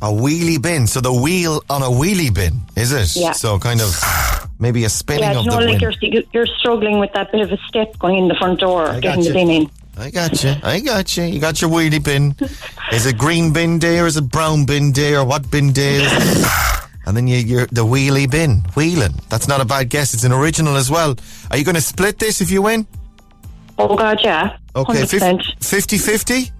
[0.00, 0.86] A wheelie bin.
[0.86, 3.14] So the wheel on a wheelie bin, is it?
[3.20, 3.32] Yeah.
[3.32, 5.92] So kind of maybe a spinning Yeah, of know, the like wheel.
[6.00, 8.98] you're you're struggling with that bit of a step going in the front door, I
[8.98, 9.70] getting the bin in.
[9.96, 10.54] I got you.
[10.62, 11.24] I got you.
[11.24, 12.34] You got your wheelie bin.
[12.92, 15.96] Is it green bin day or is it brown bin day or what bin day
[16.02, 16.46] is it?
[17.06, 18.64] And then you, you're the wheelie bin.
[18.74, 19.12] Wheeling.
[19.28, 20.14] That's not a bad guess.
[20.14, 21.14] It's an original as well.
[21.50, 22.86] Are you going to split this if you win?
[23.76, 26.50] Oh God, yeah, Okay, hundred 50 50?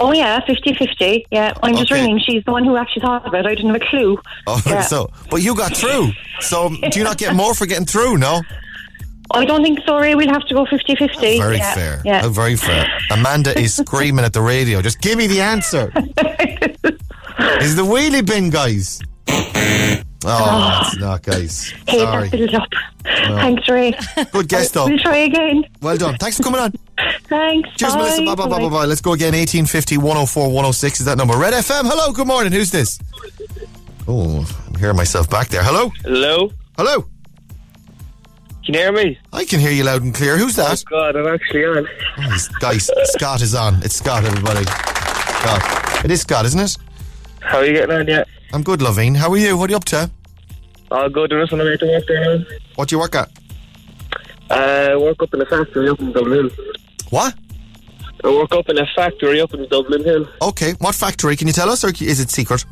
[0.00, 1.24] Oh yeah, 50-50.
[1.30, 2.00] Yeah, I'm just Okay.
[2.00, 2.18] ringing.
[2.20, 3.44] She's the one who actually thought of it.
[3.46, 4.18] I didn't have a clue.
[4.46, 4.80] Oh, Yeah.
[4.82, 6.10] so, but you got through.
[6.40, 8.16] So, do you not get more for getting through?
[8.16, 8.40] No?
[9.32, 10.14] I don't think so, Ray.
[10.16, 11.38] We'll have to go 50-50.
[11.38, 11.74] Very yeah.
[11.74, 12.02] fair.
[12.04, 12.22] Yeah.
[12.24, 12.86] Oh, very fair.
[13.12, 14.80] Amanda is screaming at the radio.
[14.82, 15.92] Just give me the answer.
[17.60, 19.00] is the wheelie bin, guys?
[20.22, 20.86] Oh, ah.
[20.86, 21.72] it's not, guys.
[21.88, 22.28] Hey, Sorry.
[22.28, 22.68] that built up.
[23.04, 23.94] Thanks, Ray.
[24.32, 24.86] Good guess, though.
[24.86, 25.64] We'll try again.
[25.80, 26.16] Well done.
[26.18, 26.72] Thanks for coming on.
[27.24, 27.70] Thanks.
[27.76, 27.98] Cheers, bye.
[28.00, 28.24] Melissa.
[28.24, 28.58] Bye, bye, bye, Bye.
[28.58, 28.84] bye, bye.
[28.84, 29.32] Let's go again.
[29.32, 31.36] 1850 104 106 is that number.
[31.38, 31.82] Red FM.
[31.84, 32.12] Hello.
[32.12, 32.52] Good morning.
[32.52, 32.98] Who's this?
[34.06, 35.62] Oh, I'm hearing myself back there.
[35.62, 35.90] Hello.
[36.02, 36.52] Hello?
[36.76, 37.06] Hello.
[38.64, 39.18] Can you hear me?
[39.32, 40.36] I can hear you loud and clear.
[40.36, 40.84] Who's that?
[40.86, 41.88] Oh, God, I'm actually on.
[42.18, 43.82] Oh, guys, Scott is on.
[43.82, 44.64] It's Scott, everybody.
[44.64, 46.04] Scott.
[46.04, 46.76] It is Scott, isn't it?
[47.40, 48.28] How are you getting on yet?
[48.52, 49.14] I'm good, Lovine.
[49.16, 49.56] How are you?
[49.56, 50.10] What are you up to?
[50.90, 52.44] I'll go do this on the way to work there now.
[52.74, 53.30] What do you work at?
[54.50, 54.54] Uh,
[54.92, 56.50] I work up in a factory up in Dublin Hill.
[57.10, 57.34] What?
[58.24, 60.26] I work up in a factory up in Dublin Hill.
[60.42, 60.72] Okay.
[60.80, 61.36] What factory?
[61.36, 62.64] Can you tell us, or is it secret?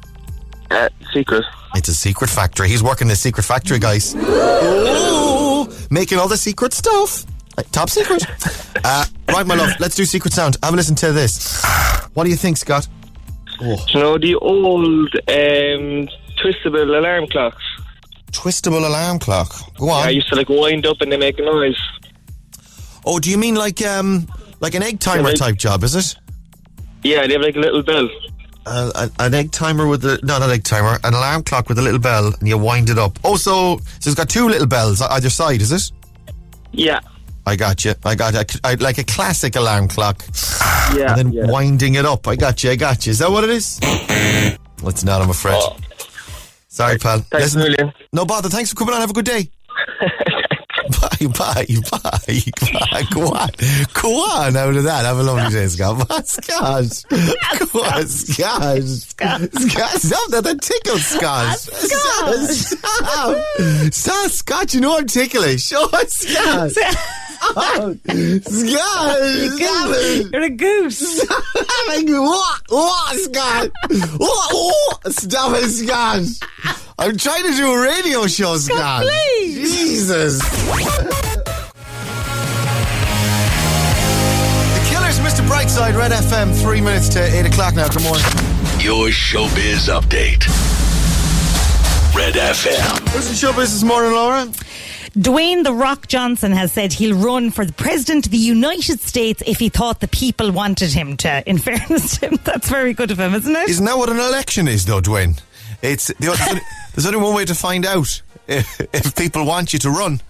[0.70, 1.44] Uh, secret.
[1.76, 2.68] It's a secret factory.
[2.68, 4.14] He's working in a secret factory, guys.
[4.16, 7.24] Ooh, making all the secret stuff.
[7.56, 8.24] Uh, Top secret.
[8.84, 9.70] Uh, right, my love.
[9.80, 10.56] Let's do secret sound.
[10.62, 11.62] Have a listen to this.
[12.14, 12.86] What do you think, Scott?
[13.58, 17.62] Do you know the old um, twistable alarm clocks?
[18.32, 19.52] Twistable alarm clock.
[19.78, 20.06] Go on.
[20.06, 21.80] I used to like wind up and they make a noise.
[23.06, 24.26] oh, do you mean like um
[24.60, 25.82] like an egg timer type job?
[25.82, 26.14] Is it?
[27.02, 28.08] Yeah, they have like a little bell.
[28.66, 31.78] Uh, an- an egg timer with the not an egg timer, an alarm clock with
[31.78, 33.18] a little bell, and you wind it up.
[33.24, 35.90] Oh, so so it's got two little bells either side, is it?
[36.72, 37.00] Yeah.
[37.48, 37.94] I got you.
[38.04, 38.60] I got you.
[38.62, 40.22] I, like a classic alarm clock,
[40.94, 41.08] Yeah.
[41.10, 41.46] and then yeah.
[41.50, 42.28] winding it up.
[42.28, 42.70] I got you.
[42.70, 43.10] I got you.
[43.10, 43.80] Is that what it is?
[44.80, 45.22] Well, it's not.
[45.22, 45.54] I'm afraid.
[45.56, 45.76] Oh.
[46.68, 47.20] Sorry, pal.
[47.30, 47.92] Thanks a million.
[48.12, 48.48] no bother.
[48.48, 49.00] Thanks for coming on.
[49.00, 49.50] Have a good day.
[51.00, 52.00] bye, bye, bye,
[52.92, 53.02] bye.
[53.12, 53.48] Go on.
[53.94, 55.04] Go on out of that.
[55.04, 55.96] Have a lovely day, Scott.
[56.08, 57.04] What, Scott?
[57.72, 58.82] Go on, Scott.
[58.82, 60.00] Scott.
[60.00, 60.44] Stop that.
[60.44, 61.58] That tickles, Scott.
[61.58, 62.34] Scott.
[62.50, 63.92] Stop.
[63.92, 64.74] Stop, Scott.
[64.74, 65.72] You know I'm ticklish.
[65.74, 66.72] Oh, Scott.
[67.40, 69.16] Oh, Scott.
[69.54, 70.32] Stop.
[70.32, 71.26] You're a goose.
[71.88, 72.60] Having what?
[72.68, 73.70] What, Scott?
[74.18, 74.52] What?
[74.52, 75.12] what?
[75.14, 76.22] Stop it, Scott.
[76.98, 79.02] I'm trying to do a radio show, Scott.
[79.02, 79.70] please.
[79.70, 80.38] Jesus.
[83.58, 85.46] the Killers, Mr.
[85.48, 87.88] Brightside, Red FM, three minutes to eight o'clock now.
[87.88, 88.24] Good morning.
[88.80, 90.46] Your showbiz update.
[92.14, 93.14] Red FM.
[93.14, 94.46] What's the show business this morning, Laura?
[95.16, 99.42] Dwayne The Rock Johnson has said he'll run for the President of the United States
[99.46, 101.42] if he thought the people wanted him to.
[101.48, 103.68] In fairness to him, that's very good of him, isn't it?
[103.68, 105.40] Isn't that what an election is, though, Dwayne?
[105.82, 106.60] It's the, there's, only,
[106.94, 110.20] there's only one way to find out if, if people want you to run,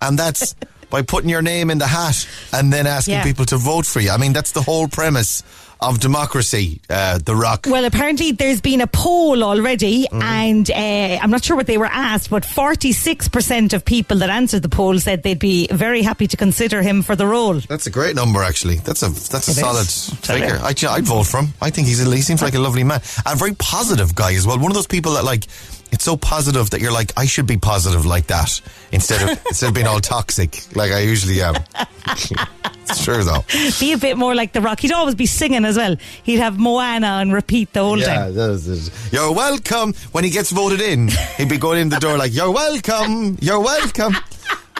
[0.00, 0.54] and that's
[0.90, 3.24] by putting your name in the hat and then asking Yeah.
[3.24, 4.10] people to vote for you.
[4.10, 5.42] I mean, that's the whole premise
[5.88, 7.66] of democracy, uh, The Rock?
[7.68, 10.22] Well, apparently there's been a poll already, Mm-hmm.
[10.22, 14.62] and uh, I'm not sure what they were asked, but 46% of people that answered
[14.62, 17.54] the poll said they'd be very happy to consider him for the role.
[17.54, 18.76] That's a great number, actually.
[18.76, 20.10] That's a that's a It solid is.
[20.20, 20.58] figure.
[20.62, 21.48] I, I'd vote for him.
[21.60, 24.46] I think he's he seems like a lovely man and a very positive guy as
[24.46, 24.58] well.
[24.58, 25.46] One of those people that like
[25.94, 28.60] it's so positive that you're like I should be positive like that
[28.92, 31.54] instead of instead of being all toxic like I usually am.
[32.96, 33.44] sure though.
[33.80, 34.80] Be a bit more like The Rock.
[34.80, 35.96] He'd always be singing as well.
[36.22, 38.34] He'd have Moana on repeat the whole Yeah, time.
[38.34, 39.94] that is- that is- you're welcome.
[40.12, 43.38] When he gets voted in, he'd be going in the door like, "You're welcome.
[43.40, 44.14] You're welcome."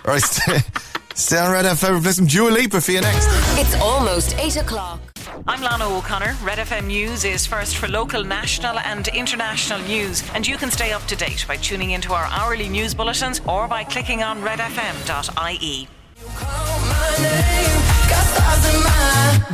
[0.07, 0.59] All right, stay,
[1.15, 2.03] stay on Red FM.
[2.03, 3.27] Play some Dua Lipa for you next.
[3.59, 5.01] It's almost 8 o'clock.
[5.47, 6.37] I'm Lana O'Connor.
[6.43, 10.93] Red FM News is first for local, national, and international news, and you can stay
[10.93, 15.89] up to date by tuning into our hourly news bulletins or by clicking on redfm.ie.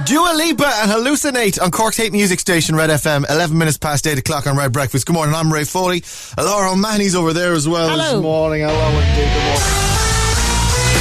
[0.06, 4.18] Dua Lipa and Hallucinate on Cork's Hate Music Station, Red FM, 11 minutes past 8
[4.18, 5.06] o'clock on Red Breakfast.
[5.06, 6.02] Good morning, I'm Ray Foley.
[6.38, 8.14] Laura O'Mahony's over there as well Hello.
[8.14, 8.62] this morning.
[8.62, 9.33] Hello, indeed.
[9.33, 9.89] Good morning.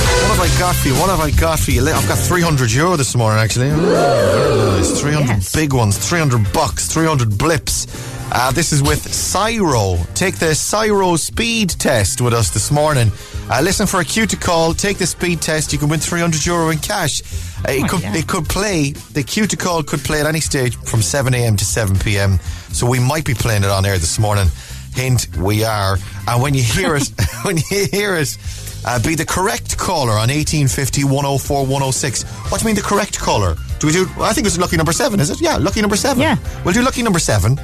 [0.10, 0.94] What have I got for you?
[0.96, 1.82] What have I got for you?
[1.88, 3.70] I've got 300 euro this morning, actually.
[3.70, 5.00] Very nice.
[5.02, 5.54] 300 Yes.
[5.56, 7.88] big ones, 300 bucks, 300 blips.
[8.32, 9.98] Uh, this is with Siro.
[10.14, 13.12] Take the Siro speed test with us this morning.
[13.50, 14.74] Uh, listen for a cue to call.
[14.74, 15.74] Take the speed test.
[15.74, 17.22] You can win 300 euro in cash.
[17.68, 18.16] Uh, it, Oh, could, yeah.
[18.16, 21.66] it could play, the cue to call could play at any stage from 7am to
[21.66, 22.40] 7pm.
[22.74, 24.48] So we might be playing it on air this morning.
[24.94, 25.98] Hint, we are.
[26.28, 27.10] And when you hear it,
[27.44, 28.38] when you hear it,
[28.90, 32.24] uh, be the correct caller on 1850 104 106.
[32.24, 33.56] What do you mean the correct caller?
[33.78, 35.40] Do we do, I think it's lucky number seven, is it?
[35.40, 36.22] Yeah, lucky number seven.
[36.22, 36.38] Yeah.
[36.66, 37.60] We'll do lucky number seven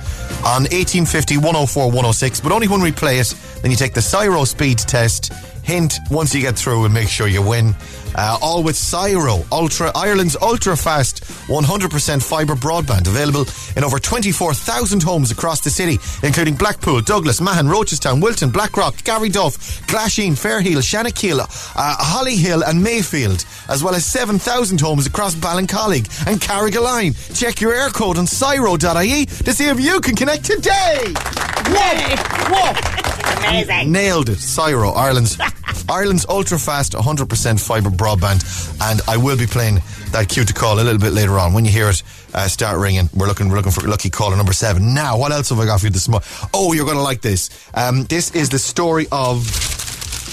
[0.46, 3.34] on 1850 104 106, but only when we play it.
[3.62, 5.34] Then you take the Siro speed test.
[5.64, 7.74] Hint, once you get through and make sure you win.
[8.16, 15.04] Uh, all with Siro, Ultra, Ireland's ultra fast 100% fibre broadband, available in over 24,000
[15.04, 21.42] homes across the city, including Blackpool, Douglas, Mahon, Rochestown, Wilton, Blackrock, Garryduff, Glasheen, Fairhill, Shanakiel,
[21.42, 27.14] uh, Hollyhill, and Mayfield, as well as 7,000 homes across Ballincollig and Carrigaline.
[27.38, 31.14] Check your Eircode on Siro.ie to see if you can connect today.
[31.68, 32.16] Whoa!
[32.50, 33.15] Whoa!
[33.38, 33.92] Amazing.
[33.92, 34.38] Nailed it.
[34.38, 35.38] Siro, Ireland's
[35.90, 38.42] Ireland's ultra fast 100% fibre broadband.
[38.82, 39.76] And I will be playing
[40.12, 41.54] that cue to call a little bit later on.
[41.54, 42.02] When you hear it
[42.34, 44.94] uh, start ringing, we're looking we're looking for lucky caller number seven.
[44.94, 46.50] Now, what else have I got for you this month?
[46.54, 47.50] Oh, you're going to like this.
[47.74, 49.46] Um, this is the story of.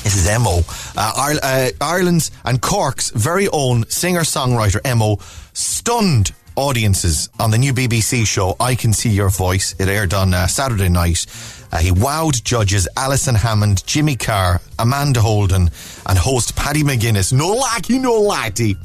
[0.02, 0.64] This is Emmo.
[0.96, 5.20] Uh, Ire- uh, Ireland's and Cork's very own singer songwriter Emmo
[5.56, 9.74] stunned audiences on the new BBC show I Can See Your Voice.
[9.78, 11.24] It aired on uh, Saturday night.
[11.72, 15.70] Uh, he wowed judges Alison Hammond, Jimmy Carr, Amanda Holden,
[16.06, 17.32] and host Paddy McGuinness.
[17.32, 18.76] No lackey, no laddie.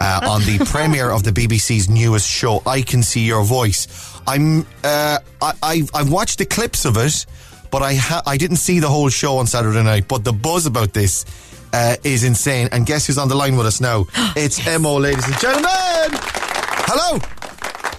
[0.00, 3.88] Uh, on the premiere of the BBC's newest show, I Can See Your Voice.
[4.26, 7.26] I'm, uh, I, I've, I've watched the clips of it,
[7.70, 10.06] but I ha- I didn't see the whole show on Saturday night.
[10.06, 11.24] But the buzz about this
[11.72, 12.68] uh, is insane.
[12.72, 14.06] And guess who's on the line with us now?
[14.36, 15.70] It's Mo, ladies and gentlemen.
[16.90, 17.18] Hello.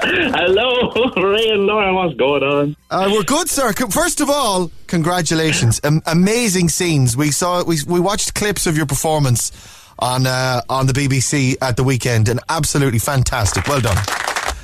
[0.02, 2.76] Hello, Ray and Laura, what's going on?
[2.90, 3.74] Uh, we're good, sir.
[3.74, 5.82] First of all, congratulations!
[5.84, 7.18] Am- amazing scenes.
[7.18, 9.52] We saw we we watched clips of your performance
[10.00, 13.68] on uh, on the BBC at the weekend, and absolutely fantastic.
[13.68, 13.98] Well done.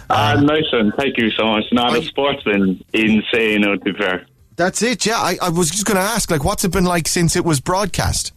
[0.10, 0.94] Ah, nice one.
[0.98, 1.66] Thank you so much.
[1.72, 4.26] Not the sport's been insane, to be fair.
[4.56, 5.06] That's it.
[5.06, 7.44] Yeah, I, I was just going to ask, like, what's it been like since it
[7.44, 8.32] was broadcast?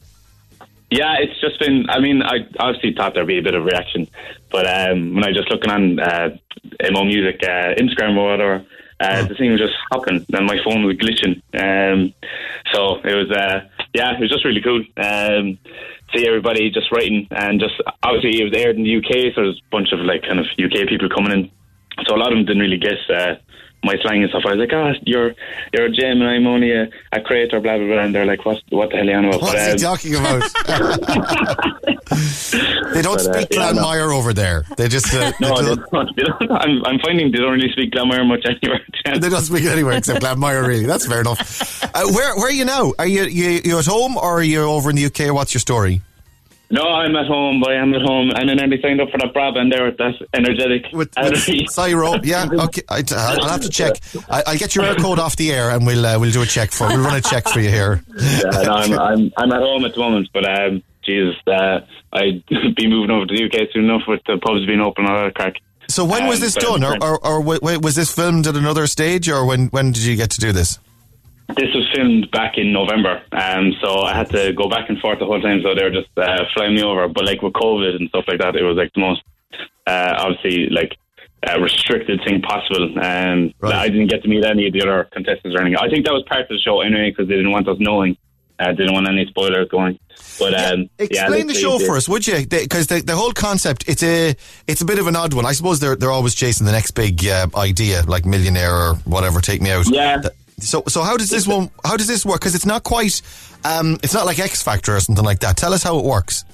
[0.90, 1.84] Yeah, it's just been.
[1.90, 4.08] I mean, I obviously thought there'd be a bit of reaction,
[4.50, 6.30] but um, when I was just looking on uh,
[6.90, 8.66] MO Music uh, Instagram or whatever,
[9.00, 11.42] uh, the thing was just hopping, and my phone was glitching.
[11.54, 12.14] Um,
[12.72, 14.82] so it was, uh, yeah, it was just really cool.
[14.96, 15.58] Um,
[16.14, 19.60] see everybody just writing, and just obviously it was aired in the UK, so there's
[19.60, 21.50] a bunch of like kind of UK people coming in.
[22.06, 23.34] So a lot of them didn't really guess uh,
[23.84, 24.42] my slang and stuff.
[24.46, 25.34] I was like, "Ah, you're
[25.72, 28.44] you're a gem, and I'm only a, a creator, blah blah blah." And they're like,
[28.44, 30.42] "What what the hell are you on about?" What's But, he um, talking about?
[32.94, 33.88] they don't But, uh, speak yeah, no.
[33.88, 34.64] Over there.
[34.76, 37.92] They just uh, No, they, don't, they don't, I'm, I'm finding they don't really speak
[37.92, 38.80] Glanmire much anywhere.
[39.04, 40.66] they don't speak anywhere except Glanmire.
[40.66, 41.84] Really, that's fair enough.
[41.84, 42.92] Uh, where where are you now?
[42.98, 45.32] Are you, you you at home or are you over in the UK?
[45.34, 46.02] What's your story?
[46.70, 48.30] No, I'm at home, but I'm at home.
[48.34, 50.84] And then I signed up for that Brabant there with that energetic.
[50.92, 51.32] With, with.
[51.72, 52.82] Siro, yeah, okay.
[52.90, 53.94] I, I'll have to check.
[54.28, 56.70] I, I'll get your Eircode off the air, and we'll uh, we'll do a check
[56.70, 56.88] for.
[56.88, 58.02] We'll run a check for you here.
[58.18, 61.80] yeah, no, I'm, I'm, I'm at home at the moment, but um, Jesus, uh,
[62.12, 62.44] I'd
[62.76, 65.24] be moving over to the UK soon enough with the pubs being open and all
[65.24, 65.54] that crack.
[65.88, 68.56] So when was Um, this done, or, or, or wa- wa- was this filmed at
[68.56, 70.78] another stage, or when when did you get to do this?
[71.56, 75.18] This was filmed back in November, um, so I had to go back and forth
[75.18, 75.62] the whole time.
[75.62, 77.08] So they were just uh, flying me over.
[77.08, 79.22] But like with COVID and stuff like that, it was like the most
[79.86, 80.96] uh, obviously like
[81.48, 82.92] uh, restricted thing possible.
[83.02, 85.78] Um, I didn't get to meet any of the other contestants or anything.
[85.78, 88.16] I think that was part of the show anyway because they didn't want us knowing.
[88.60, 89.96] Uh, didn't want any spoilers going.
[90.38, 92.44] But um, yeah, Explain the show for us, would you?
[92.44, 94.34] Because the, the whole concept, it's a
[94.66, 95.46] it's a bit of an odd one.
[95.46, 99.40] I suppose they're they're always chasing the next big uh, idea, like millionaire or whatever.
[99.40, 99.86] Take me out.
[99.88, 100.22] Yeah.
[100.60, 101.70] So so how does this one?
[101.84, 102.40] How does this work?
[102.40, 103.22] Because it's not quite.
[103.64, 105.56] Um, it's not like X Factor or something like that.
[105.56, 106.44] Tell us how it works.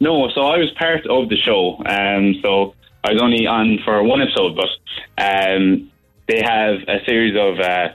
[0.00, 1.76] No, so I was part of the show.
[1.84, 4.68] Um, so I was only on for one episode, but
[5.22, 5.90] um,
[6.26, 7.88] they have a series of uh,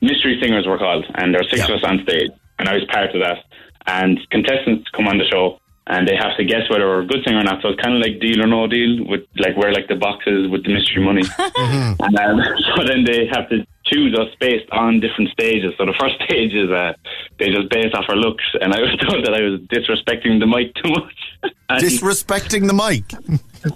[0.00, 2.84] mystery singers, we're called, and there are six of us on stage, and I was
[2.90, 3.44] part of that.
[3.86, 7.24] And contestants come on the show, and they have to guess whether we're a good
[7.24, 7.60] singer or not.
[7.62, 10.48] So it's kind of like Deal or No Deal, with like where like the boxes
[10.50, 11.22] with the mystery money.
[11.38, 12.40] and um,
[12.76, 15.74] so then they have to choose us based on different stages.
[15.76, 16.94] So the first stage is uh,
[17.38, 20.46] they just based off our looks, and I was told that I was disrespecting the
[20.46, 21.14] mic too much.
[21.72, 23.08] Disrespecting the mic.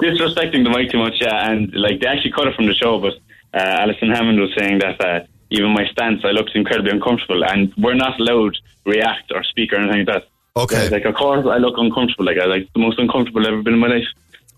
[0.04, 1.50] disrespecting the mic too much, yeah.
[1.50, 3.14] And like they actually cut it from the show, but
[3.54, 7.72] uh, Alison Hammond was saying that uh, even my stance, I looked incredibly uncomfortable, and
[7.78, 10.28] we're not allowed to react or speak or anything like that.
[10.56, 10.88] Okay.
[10.88, 12.24] Like, of course, I look uncomfortable.
[12.24, 14.08] Like I like the most uncomfortable I've ever been in my life.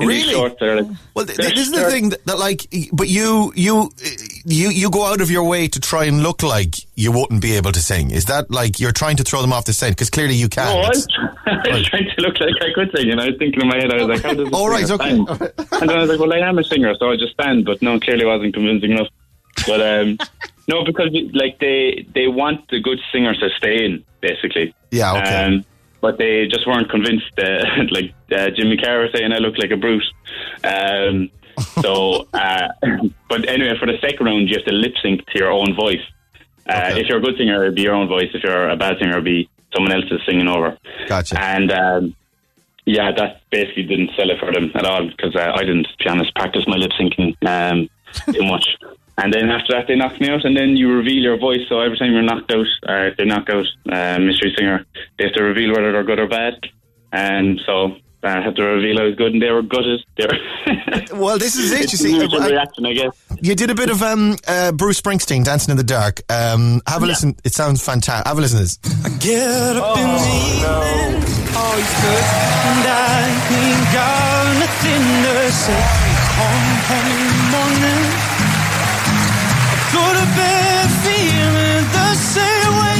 [0.00, 0.34] Really?
[0.34, 3.90] like, Well, th- is the thing that, that, like, but you, you,
[4.44, 7.56] you, you go out of your way to try and look like you wouldn't be
[7.56, 8.10] able to sing.
[8.12, 9.96] Is that like you're trying to throw them off the scent?
[9.96, 10.66] Because clearly you can.
[10.66, 11.08] No, I was,
[11.46, 13.76] I was trying to look like I could sing, and I was thinking in my
[13.76, 15.14] head, I was like, how does this All right, okay.
[15.14, 15.28] stand?
[15.28, 17.82] And then I was like, well, I am a singer, so I just stand, but
[17.82, 19.08] no, clearly wasn't convincing enough.
[19.66, 20.18] But um,
[20.68, 24.74] no, because like they they want the good singer to stay in, basically.
[24.90, 25.44] Yeah, okay.
[25.44, 25.64] Um,
[26.00, 27.32] but they just weren't convinced.
[27.38, 30.04] Uh, like uh, Jimmy Carr was saying, I look like a brute.
[30.64, 31.30] Um,
[31.82, 32.68] so, uh,
[33.28, 36.02] but anyway, for the second round, you have to lip sync to your own voice.
[36.68, 38.28] Uh, If you're a good singer, it'd be your own voice.
[38.34, 40.76] If you're a bad singer, it'd be someone else's singing over.
[41.08, 41.40] Gotcha.
[41.40, 42.14] And um,
[42.84, 46.04] yeah, that basically didn't sell it for them at all because uh, I didn't, to
[46.04, 47.88] be honest, practice my lip syncing um,
[48.32, 48.66] too much.
[49.20, 51.60] And then after that, they knock me out, and then you reveal your voice.
[51.68, 54.86] So every time you're knocked out, uh, if they knock out uh, mystery singer,
[55.18, 56.54] they have to reveal whether they're good or bad.
[57.12, 60.00] And so I had to reveal I was good, and they were gutted.
[60.16, 61.78] They were Well, this is it.
[61.78, 63.10] You It's see, a I- reaction, I guess.
[63.42, 67.02] you did a bit of um, uh, Bruce Springsteen, "Dancing in the Dark." Um, have
[67.02, 67.34] a listen.
[67.44, 68.26] It sounds fantastic.
[68.28, 68.76] Have a listen to this.
[69.18, 71.22] Get up in the evening,
[71.58, 72.24] oh, he's good,
[72.70, 75.82] and I ain't got nothing to say.
[76.38, 78.02] Come home in the morning,
[78.38, 78.47] I
[79.92, 82.98] go to bed feeling the same way.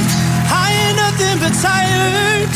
[0.51, 2.49] I ain't nothing but tired.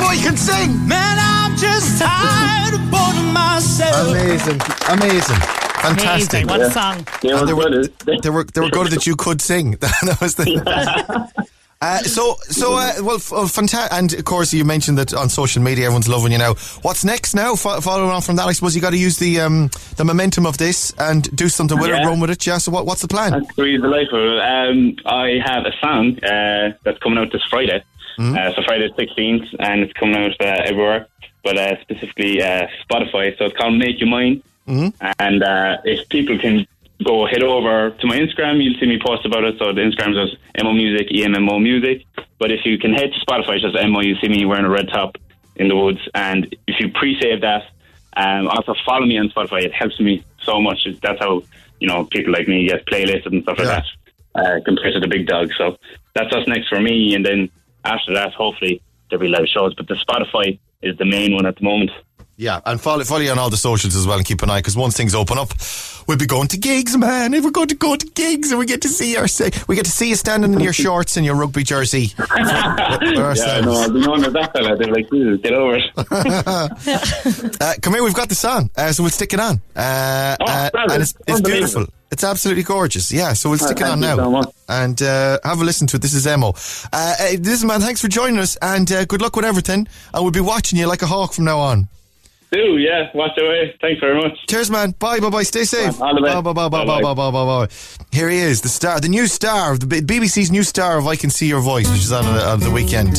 [0.00, 0.70] Boy, you can sing.
[0.88, 4.08] Man, I'm just tired of boring myself.
[4.08, 5.40] Amazing, amazing,
[5.84, 6.44] fantastic.
[6.44, 6.46] Amazing.
[6.48, 7.06] What a song.
[7.22, 8.22] They were And they were gutted.
[8.22, 9.70] they were they were good that you could sing.
[9.80, 10.46] that was the.
[11.82, 13.92] Uh, so, so, uh, well, f- fantastic.
[13.92, 16.54] And of course, you mentioned that on social media, everyone's loving you now.
[16.82, 17.54] What's next now?
[17.54, 20.46] Fo- following on from that, I suppose you got to use the um, the momentum
[20.46, 22.06] of this and do something with it, Yeah.
[22.06, 22.46] run with it.
[22.46, 22.58] Yeah.
[22.58, 23.32] So, what, what's the plan?
[23.32, 24.38] That's the life of it.
[24.40, 27.82] Um, I have a song uh, that's coming out this Friday.
[28.18, 31.06] Uh, so Friday the 16th, and it's coming out uh, everywhere,
[31.44, 33.36] but uh, specifically uh, Spotify.
[33.36, 34.42] So it's called Make You Mine.
[34.66, 36.66] And uh, if people can
[37.04, 39.56] go head over to my Instagram, you'll see me post about it.
[39.58, 42.04] So the Instagram is MO Music, EMMO Music.
[42.38, 44.70] But if you can head to Spotify, it's just MO, you'll see me wearing a
[44.70, 45.16] red top
[45.56, 46.00] in the woods.
[46.14, 47.64] And if you pre-save that,
[48.16, 49.62] um, also follow me on Spotify.
[49.64, 50.86] It helps me so much.
[51.02, 51.42] That's how,
[51.80, 53.82] you know, people like me get playlists and stuff like Yeah.
[54.34, 55.52] that uh, compared to the big dogs.
[55.58, 55.76] So
[56.14, 57.14] that's what's next for me.
[57.14, 57.50] And then
[57.84, 58.80] after that, hopefully
[59.10, 59.74] there'll be live shows.
[59.74, 61.90] But the Spotify is the main one at the moment.
[62.38, 64.58] Yeah, and follow, follow you on all the socials as well, and keep an eye
[64.58, 65.52] because once things open up,
[66.06, 67.32] we'll be going to gigs, man.
[67.32, 69.26] If we're going to go to gigs, and we get to see our,
[69.68, 72.08] we get to see you standing in your shorts and your rugby jersey.
[72.08, 74.76] for- for Yeah, no, I'll be known as that fella.
[74.76, 75.08] They're like,
[75.42, 77.56] get over it.
[77.58, 79.60] Uh, come here, we've got the song, uh, so we'll stick it on.
[79.74, 81.86] Uh, Oh, uh, and it's, it's beautiful.
[82.12, 83.10] It's absolutely gorgeous.
[83.10, 86.02] Yeah, so we'll stick it on now and uh, have a listen to it.
[86.02, 86.52] This is Emmo.
[86.92, 89.88] Uh, uh, listen, man, thanks for joining us, and uh, good luck with everything.
[90.12, 91.88] And we'll be watching you like a hawk from now on.
[92.52, 93.76] Do, yeah, watch away.
[93.80, 94.46] Thanks very much.
[94.46, 94.92] Cheers, man.
[94.92, 95.42] Bye, bye, bye.
[95.42, 96.00] Stay safe.
[96.00, 96.34] All the best.
[96.34, 97.14] Bye, bye, bye, bye, bye, Bye-bye.
[97.14, 97.74] bye, bye, bye, bye.
[98.12, 101.16] Here he is, the star, the new star of the BBC's new star of I
[101.16, 103.16] Can See Your Voice, which is on, uh, on the weekend.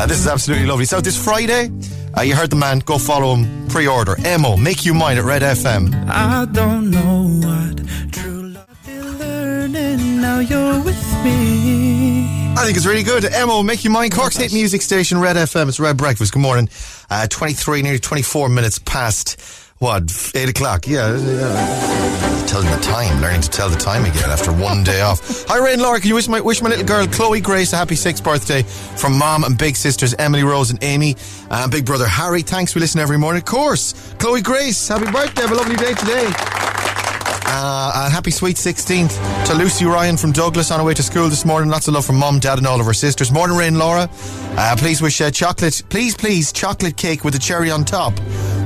[0.00, 0.84] Uh, this is absolutely lovely.
[0.84, 1.70] So this Friday,
[2.16, 2.78] uh, you heard the man.
[2.80, 3.66] Go follow him.
[3.68, 4.14] Pre-order.
[4.16, 5.92] Emmo, make you mine at Red FM.
[6.08, 10.20] I don't know what true love is learning.
[10.20, 12.54] Now you're with me.
[12.56, 13.24] I think it's really good.
[13.24, 14.10] Emmo, make you mine.
[14.10, 15.68] Cork's hit music station, Red FM.
[15.68, 16.32] It's Red Breakfast.
[16.32, 16.68] Good morning.
[17.10, 19.40] Uh, 23, nearly 24 minutes past,
[19.78, 20.02] what,
[20.34, 20.86] 8 o'clock?
[20.86, 21.16] Yeah.
[21.16, 22.44] yeah.
[22.46, 25.46] Telling the time, learning to tell the time again after one day off.
[25.48, 26.00] Hi, Ray and Laura.
[26.00, 29.16] Can you wish my, wish my little girl, Chloe Grace, a happy sixth birthday from
[29.18, 31.16] mom and big sisters, Emily Rose and Amy,
[31.50, 32.42] and big brother Harry.
[32.42, 33.40] Thanks for listening every morning.
[33.42, 35.42] Of course, Chloe Grace, happy birthday.
[35.42, 37.17] Have a lovely day today.
[37.50, 41.46] Uh, happy sweet 16th to Lucy Ryan from Douglas on her way to school this
[41.46, 41.70] morning.
[41.70, 43.32] Lots of love from mum, dad, and all of her sisters.
[43.32, 44.08] Morning, Rain, Laura.
[44.12, 48.12] Uh, please wish uh, chocolate, please, please, chocolate cake with a cherry on top.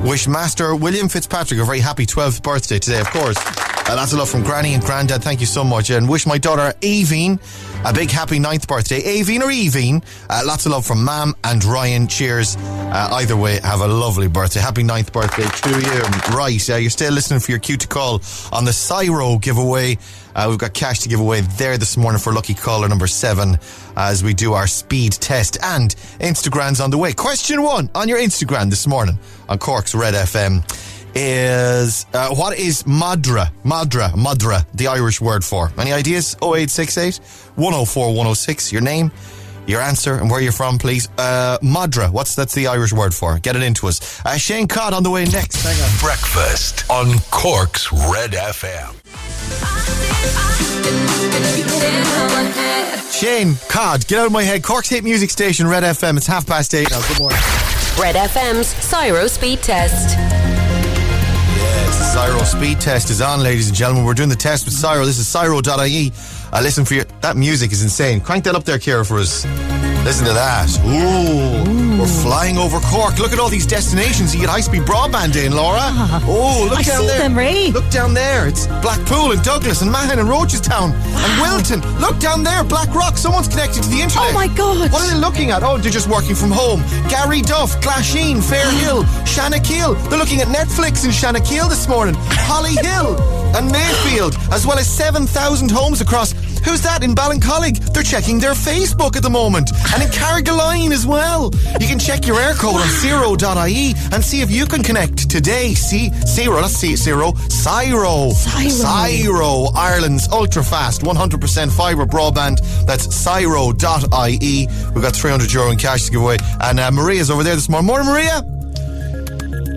[0.03, 3.37] Wish Master William Fitzpatrick a very happy 12th birthday today, of course.
[3.39, 5.23] Uh, lots of love from Granny and Grandad.
[5.23, 5.89] Thank you so much.
[5.89, 7.39] And wish my daughter Aveen
[7.85, 9.01] a big happy ninth birthday.
[9.01, 10.03] Aveen or Eveen.
[10.29, 12.07] Uh, lots of love from Mam and Ryan.
[12.07, 12.55] Cheers.
[12.57, 14.59] Uh, either way, have a lovely birthday.
[14.59, 16.35] Happy ninth birthday to you.
[16.35, 18.21] Right, uh, you're still listening for your cue to call
[18.51, 19.97] on the Siro giveaway.
[20.35, 23.57] Uh, we've got cash to give away there this morning for lucky caller number seven
[23.95, 25.57] as we do our speed test.
[25.61, 27.13] And Instagram's on the way.
[27.13, 29.19] Question one on your Instagram this morning
[29.49, 30.63] on Cork's Red FM
[31.15, 33.51] is uh, what is Madra?
[33.63, 35.71] Madra, Madra, the Irish word for?
[35.77, 36.35] Any ideas?
[36.41, 37.17] 0868
[37.55, 38.71] 104 106.
[38.71, 39.11] Your name,
[39.67, 41.07] your answer, and where you're from, please.
[41.17, 43.37] Uh, Madra, what's that's the Irish word for?
[43.39, 44.21] Get it into us.
[44.25, 45.63] Uh, Shane Codd on the way next.
[45.63, 45.99] Hang on.
[45.99, 48.99] Breakfast on Cork's Red FM.
[53.11, 54.63] Shane Codd, get out of my head.
[54.63, 56.17] Cork's hit music station, Red FM.
[56.17, 57.01] It's half past eight now.
[57.07, 57.39] Good morning.
[57.99, 60.17] Red FM's Siro Speed Test.
[62.13, 64.05] Siro speed test is on, ladies and gentlemen.
[64.05, 65.03] We're doing the test with Siro.
[65.03, 66.11] This is Siro.ie.
[66.53, 67.05] Uh, listen for your.
[67.21, 68.21] That music is insane.
[68.21, 69.92] Crank that up there, Kira, for us.
[70.03, 70.67] Listen to that.
[70.83, 73.19] Ooh, we're flying over Cork.
[73.19, 74.33] Look at all these destinations.
[74.35, 75.79] You get high speed broadband in, Laura.
[76.27, 77.19] Oh, look I down there.
[77.19, 77.71] them, Ray.
[77.71, 78.45] Look down there.
[78.45, 81.79] It's Blackpool and Douglas and Mahon and Rochestown and Wilton.
[82.01, 83.17] Look down there, Blackrock.
[83.17, 84.31] Someone's connected to the internet.
[84.31, 84.91] Oh my God.
[84.91, 85.63] What are they looking at?
[85.63, 86.81] Oh, they're just working from home.
[87.07, 89.95] Garryduff, Glasheen, Fairhill, Shanakiel.
[90.09, 92.15] They're looking at Netflix in Shanakiel this morning.
[92.43, 93.15] Holly Hill
[93.55, 96.33] and Mayfield, as well as 7,000 homes across.
[96.65, 97.93] Who's that in Ballincollig?
[97.93, 99.71] They're checking their Facebook at the moment.
[99.93, 101.51] And in Carrigaline as well.
[101.79, 105.73] You can check your Eircode on zero.ie and see if you can connect today.
[105.73, 108.31] See, zero, that's see, zero, Siro.
[108.31, 109.23] Siro.
[109.23, 112.59] Siro, Ireland's ultra fast 100% fibre broadband.
[112.85, 114.67] That's siro.ie.
[114.93, 116.37] We've got 300 euro in cash to give away.
[116.61, 117.87] And uh, Maria's over there this morning.
[117.87, 118.41] Morning, Maria.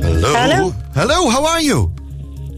[0.02, 0.34] Hello.
[0.34, 0.70] Hello.
[0.94, 1.92] Hello, how are you?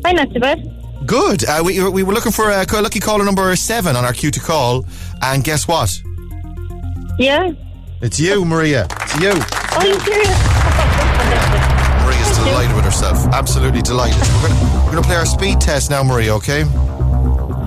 [0.04, 0.77] Hi, not too bad.
[1.08, 1.48] Good.
[1.48, 4.40] Uh, we, we were looking for a lucky caller number seven on our queue to
[4.40, 4.84] call.
[5.22, 6.02] And guess what?
[7.18, 7.52] Yeah.
[8.02, 8.86] It's you, Maria.
[8.90, 9.32] It's you.
[9.32, 10.28] Oh, you serious?
[12.04, 13.24] Maria's delighted with herself.
[13.32, 14.20] Absolutely delighted.
[14.20, 16.60] We're going we're gonna play our speed test now, Maria, okay?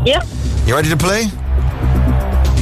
[0.05, 0.21] yeah.
[0.67, 1.23] You ready to play?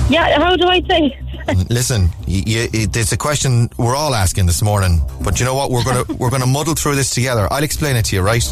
[0.10, 1.20] Yeah, how do I say?
[1.70, 5.72] Listen, it's a question we're all asking this morning, but you know what?
[5.72, 7.48] We're gonna we're gonna muddle through this together.
[7.52, 8.44] I'll explain it to you, right?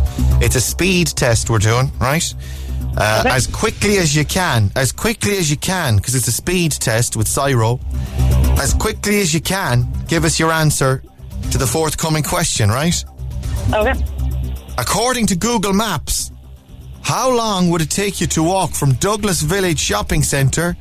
[0.42, 2.34] It's a speed test we're doing, right?
[2.98, 3.30] Uh, Okay.
[3.36, 7.16] As quickly as you can, as quickly as you can, because it's a speed test
[7.16, 7.80] with Siro.
[8.60, 11.04] As quickly as you can, give us your answer
[11.52, 13.04] to the forthcoming question, right?
[13.74, 13.94] Okay.
[14.80, 16.32] According to Google Maps,
[17.02, 20.76] how long would it take you to walk from Douglas Village Shopping Centre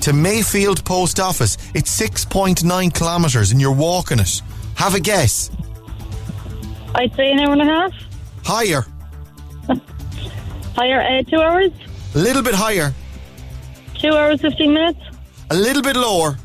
[0.00, 1.56] to Mayfield Post Office?
[1.74, 4.42] It's 6.9 kilometres and you're walking it.
[4.76, 5.50] Have a guess.
[6.94, 7.92] I'd say an hour and a half.
[8.44, 8.86] Higher.
[10.76, 11.72] Higher, uh, two hours.
[12.14, 12.92] A little bit higher.
[13.94, 15.00] Two hours, 15 minutes.
[15.50, 16.36] A little bit lower.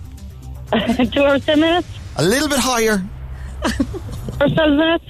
[1.12, 1.88] two hours, 10 minutes.
[2.18, 3.04] A little bit higher.
[4.40, 5.06] Or 12 minutes.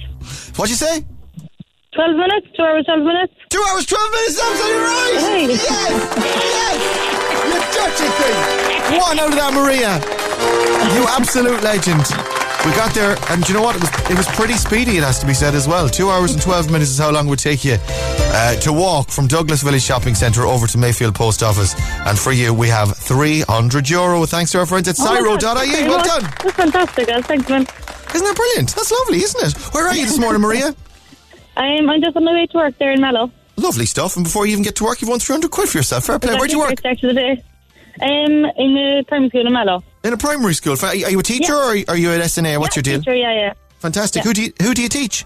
[0.56, 1.04] What'd you say?
[1.94, 2.46] 12 minutes.
[2.56, 3.32] Two hours, 12 minutes.
[3.48, 5.16] Two hours, 12 minutes, absolutely right!
[5.20, 5.46] Hey.
[5.48, 6.16] Yes!
[6.16, 7.11] Yes!
[7.74, 9.00] You thing!
[9.00, 9.96] One out of that, Maria!
[10.94, 12.04] You absolute legend.
[12.64, 13.74] We got there, and do you know what?
[13.76, 15.88] It was, it was pretty speedy, it has to be said as well.
[15.88, 19.10] Two hours and 12 minutes is how long it would take you uh, to walk
[19.10, 21.74] from Douglas Village Shopping Centre over to Mayfield Post Office.
[22.06, 25.88] And for you, we have 300 euro thanks to our friends at Oh Siro.ie.
[25.88, 26.22] Well done.
[26.42, 27.24] That's fantastic, guys.
[27.26, 27.62] Thanks, man.
[28.14, 28.74] Isn't that brilliant?
[28.74, 29.74] That's lovely, isn't it?
[29.74, 30.74] Where are you this morning, Maria?
[31.56, 33.30] I'm, I'm just on my way to work there in Mallow.
[33.56, 34.16] Lovely stuff.
[34.16, 36.04] And before you even get to work, you've won 300 quid for yourself.
[36.04, 36.34] Fair play.
[36.34, 36.78] Where do you work?
[36.78, 37.44] Start of the day.
[38.02, 39.84] Um, in the primary school in Mallow.
[40.02, 40.76] In a primary school.
[40.82, 42.58] Are you are you a teacher or are you at SNA?
[42.58, 42.98] What's your deal?
[42.98, 43.52] Teacher, yeah, yeah.
[43.78, 44.24] Fantastic.
[44.24, 44.28] Yeah.
[44.28, 45.24] Who do you who do you teach?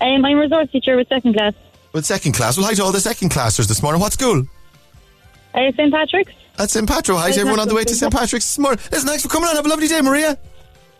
[0.00, 1.54] Um, I'm a resource teacher with second class.
[1.92, 2.56] With second class.
[2.56, 4.00] Well, hi to all the second classers this morning.
[4.00, 4.42] What school?
[5.54, 5.92] Uh, St.
[5.92, 6.32] Patrick's.
[6.58, 6.88] At St.
[6.88, 7.18] Patrick.
[7.18, 8.12] Hi to everyone on the way to St.
[8.12, 8.80] Patrick's this morning.
[8.90, 9.54] Listen, thanks for coming on.
[9.56, 10.36] Have a lovely day, Maria.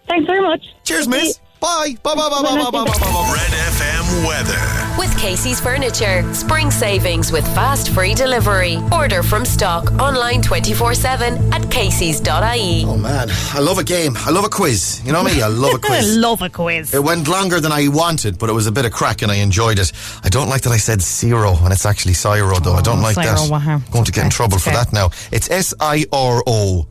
[0.08, 0.64] Thanks very much.
[0.84, 1.38] Cheers, miss.
[1.60, 1.96] Bye.
[2.02, 3.32] Bye, bye, bye, bye, bye, bye, bye, bye.
[3.34, 4.85] Red FM weather.
[4.98, 6.22] With Casey's Furniture.
[6.34, 8.78] Spring savings with fast free delivery.
[8.92, 12.84] Order from stock online 24 7 at Casey's.ie.
[12.86, 13.28] Oh, man.
[13.52, 14.14] I love a game.
[14.18, 15.02] I love a quiz.
[15.04, 15.42] You know me?
[15.42, 16.16] I love a quiz.
[16.16, 16.94] I love a quiz.
[16.94, 19.36] It went longer than I wanted, but it was a bit of crack and I
[19.36, 19.92] enjoyed it.
[20.24, 22.74] I don't like that I said zero and it's actually Siro, though.
[22.74, 23.50] I don't Oh, like Siro, that.
[23.50, 23.80] wow.
[23.90, 24.78] Going to get in trouble for okay.
[24.78, 25.10] that now.
[25.30, 26.86] It's S I R O.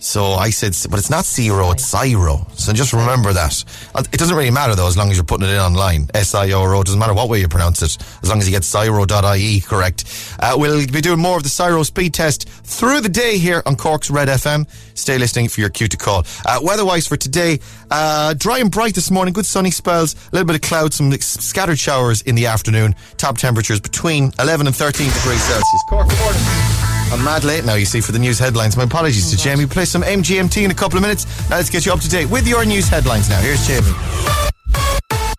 [0.00, 2.48] So I said, but it's not Zero, it's Siro.
[2.58, 3.64] So just remember that.
[3.94, 6.08] Uh, It doesn't really matter though, as long as you're putting it in online.
[6.14, 6.82] S-I-O-R-O.
[6.84, 10.04] Doesn't matter what way you pronounce it, as long as you get Siro.ie correct.
[10.38, 13.74] Uh, we'll be doing more of the Siro speed test through the day here on
[13.76, 14.66] Cork's Red FM.
[14.94, 16.24] Stay listening for your cue to call.
[16.46, 17.58] Uh, weather-wise for today,
[17.90, 21.10] uh, dry and bright this morning, good sunny spells, a little bit of cloud, some
[21.12, 22.94] scattered showers in the afternoon.
[23.16, 25.82] Top temperatures between 11 and 13 degrees Celsius.
[25.88, 26.77] Cork, morning.
[27.10, 28.76] I'm mad late now, you see, for the news headlines.
[28.76, 29.66] My apologies to Jamie.
[29.66, 31.24] Play some MGMT in a couple of minutes.
[31.48, 33.40] Now let's get you up to date with your news headlines now.
[33.40, 33.86] Here's Jamie.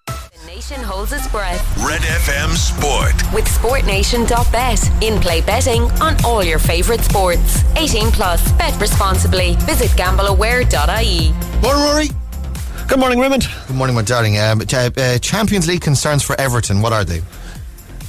[0.09, 3.13] The nation holds its breath Red FM Sport.
[3.33, 5.03] with SportNation.bet.
[5.03, 7.63] In play betting on all your favourite sports.
[7.75, 8.51] 18 plus.
[8.53, 9.55] Bet responsibly.
[9.61, 11.31] Visit gambleaware.ie.
[11.61, 12.07] Morning, Rory.
[12.87, 13.47] Good morning, Raymond.
[13.67, 14.39] Good morning, my darling.
[14.39, 16.81] Um, ch- uh, Champions League concerns for Everton.
[16.81, 17.21] What are they?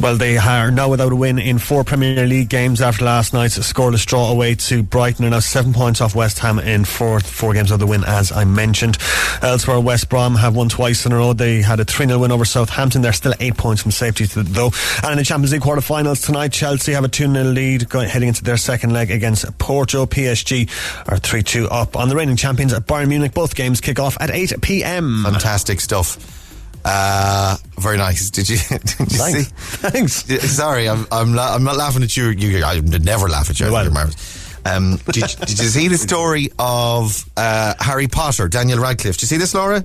[0.00, 3.58] Well, they are now without a win in four Premier League games after last night's
[3.58, 5.26] scoreless draw away to Brighton.
[5.26, 8.32] Are now seven points off West Ham in fourth, four games of the win, as
[8.32, 8.96] I mentioned.
[9.42, 11.34] Elsewhere, West Brom have won twice in a row.
[11.34, 13.02] They had a 3 0 win over Southampton.
[13.02, 14.70] They're still eight points from safety, though.
[15.02, 18.42] And in the Champions League quarter-finals tonight, Chelsea have a 2 0 lead heading into
[18.42, 20.06] their second leg against Porto.
[20.06, 20.70] PSG
[21.10, 23.34] are 3 2 up on the reigning champions at Bayern Munich.
[23.34, 25.24] Both games kick off at 8 p.m.
[25.24, 26.39] Fantastic stuff.
[26.84, 28.30] Uh, very nice.
[28.30, 29.48] Did you, did you Thanks.
[29.48, 29.54] see?
[29.88, 30.28] Thanks.
[30.30, 32.28] Yeah, Sorry, I'm I'm, la- I'm not laughing at you.
[32.28, 33.70] You, I never laugh at you.
[33.70, 33.84] Well.
[33.84, 34.38] You're marvelous.
[34.66, 39.16] Um, did, did you see the story of uh, Harry Potter, Daniel Radcliffe?
[39.16, 39.82] Did you see this, Laura?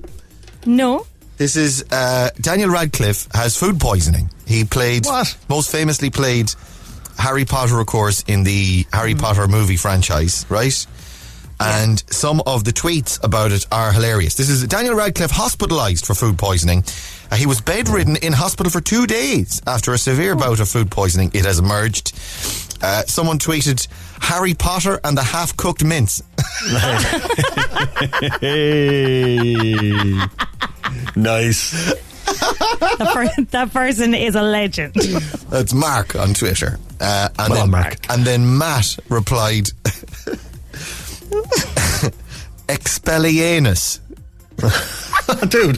[0.66, 1.06] No.
[1.38, 4.30] This is uh, Daniel Radcliffe has food poisoning.
[4.46, 5.36] He played What?
[5.48, 6.50] most famously played
[7.18, 10.86] Harry Potter, of course, in the Harry Potter movie franchise, right?
[11.58, 14.34] And some of the tweets about it are hilarious.
[14.34, 16.84] This is Daniel Radcliffe hospitalized for food poisoning.
[17.30, 20.90] Uh, he was bedridden in hospital for two days after a severe bout of food
[20.90, 21.30] poisoning.
[21.34, 22.12] It has emerged.
[22.82, 23.88] Uh, someone tweeted
[24.20, 26.22] Harry Potter and the half cooked mince.
[28.40, 30.20] Hey.
[31.16, 31.94] nice.
[32.26, 34.94] That, per- that person is a legend.
[35.48, 36.78] That's Mark on Twitter.
[37.00, 37.96] Uh, and Well, then Mark.
[38.10, 39.70] And then Matt replied,
[42.68, 44.00] Expelliarmus.
[45.50, 45.76] Dude.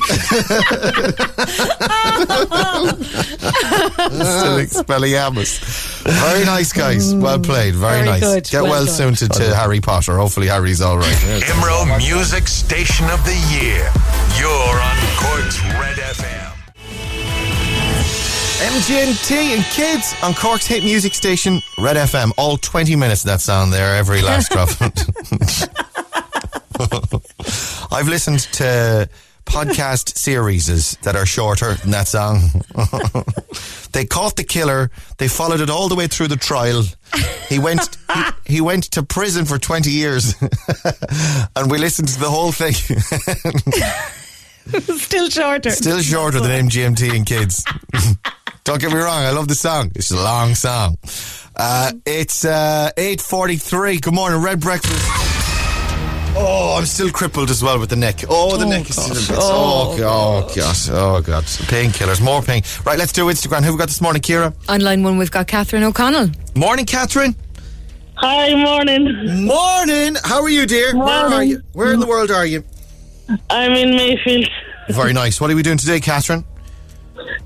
[3.19, 5.59] Still Expelliarmus.
[6.05, 7.13] Very nice, guys.
[7.15, 7.21] Mm.
[7.23, 7.75] Well played.
[7.75, 8.21] Very, Very nice.
[8.21, 8.45] good.
[8.45, 8.95] Get well, Well done.
[9.17, 10.17] suited to Harry Potter.
[10.17, 11.15] Hopefully, Harry's all right.
[11.15, 13.91] IMRO Music Station of the Year.
[14.39, 16.38] You're on Cork's Red FM.
[18.59, 22.33] MGMT and kids on Cork's hit music station, Red FM.
[22.37, 24.69] All 20 minutes of that sound there, every last drop.
[27.93, 29.09] I've listened to
[29.45, 32.41] podcast series that are shorter than that song.
[33.93, 34.91] they caught the killer.
[35.19, 36.83] They followed it all the way through the trial.
[37.49, 37.97] He went.
[38.13, 38.23] he,
[38.55, 40.35] he went to prison for twenty years,
[41.55, 42.73] and we listened to the whole thing.
[44.99, 45.71] Still shorter.
[45.71, 47.65] Still shorter than MGMT and kids.
[48.69, 49.93] Don't get me wrong, I love the song.
[49.95, 50.99] It's a long song.
[51.57, 54.03] Uh, it's uh, 8.43.
[54.03, 55.07] Good morning, Red Breakfast.
[56.37, 58.25] Oh, I'm still crippled as well with the neck.
[58.29, 59.16] Oh, the neck is still...
[59.16, 60.51] It's, oh, God.
[60.51, 60.77] Oh, God.
[60.91, 61.45] Oh, God.
[61.45, 62.21] Painkillers.
[62.21, 62.62] More pain.
[62.85, 63.64] Right, let's do Instagram.
[63.64, 64.55] Who we got this morning, Kira?
[64.69, 66.29] On line one, we've got Catherine O'Connell.
[66.55, 67.35] Morning, Catherine.
[68.16, 69.47] Hi, morning.
[69.47, 70.14] Morning.
[70.25, 70.95] How are you, dear?
[70.95, 71.62] Where are you?
[71.73, 72.62] Where in the world are you?
[73.49, 74.47] I'm in Mayfield.
[74.91, 75.41] Very nice.
[75.41, 76.45] What are we doing today, Catherine?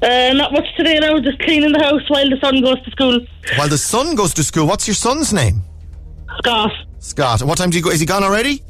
[0.03, 3.21] Uh, not much today now, just cleaning the house while the son goes to school.
[3.57, 5.63] While the son goes to school, what's your son's name?
[6.39, 6.73] Scott.
[6.99, 7.41] Scott.
[7.41, 7.91] And what time do you go?
[7.91, 8.63] Is he gone already?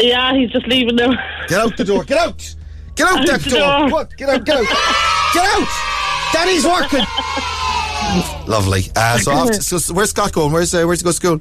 [0.00, 1.10] Yeah, he's just leaving now.
[1.48, 2.04] Get out the door.
[2.04, 2.54] Get out.
[2.94, 3.58] Get out Out that door.
[3.58, 3.90] door.
[3.90, 4.16] What?
[4.16, 4.44] Get out.
[4.44, 4.66] Get out.
[5.34, 5.68] Get out.
[6.32, 7.04] Daddy's working.
[8.46, 8.84] Lovely.
[8.96, 10.52] Uh, so, after, so, so where's Scott going?
[10.52, 11.40] Where's uh, where's he go to school?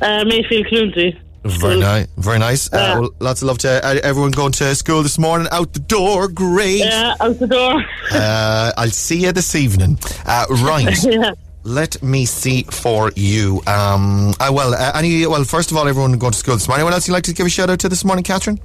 [0.00, 1.18] Uh, Mayfield Community.
[1.48, 2.06] Very nice.
[2.16, 2.72] Very nice.
[2.72, 5.48] Uh, well, lots of love to uh, everyone going to school this morning.
[5.50, 6.28] Out the door.
[6.28, 6.78] Great.
[6.78, 7.84] Yeah, out the door.
[8.12, 9.98] Uh, I'll see you this evening.
[10.24, 11.02] Uh, right.
[11.04, 11.32] yeah.
[11.64, 13.60] Let me see for you.
[13.66, 15.26] Um, well, uh, any.
[15.26, 16.80] Well, first of all, everyone going to school this morning.
[16.82, 18.60] Anyone else you'd like to give a shout out to this morning, Catherine?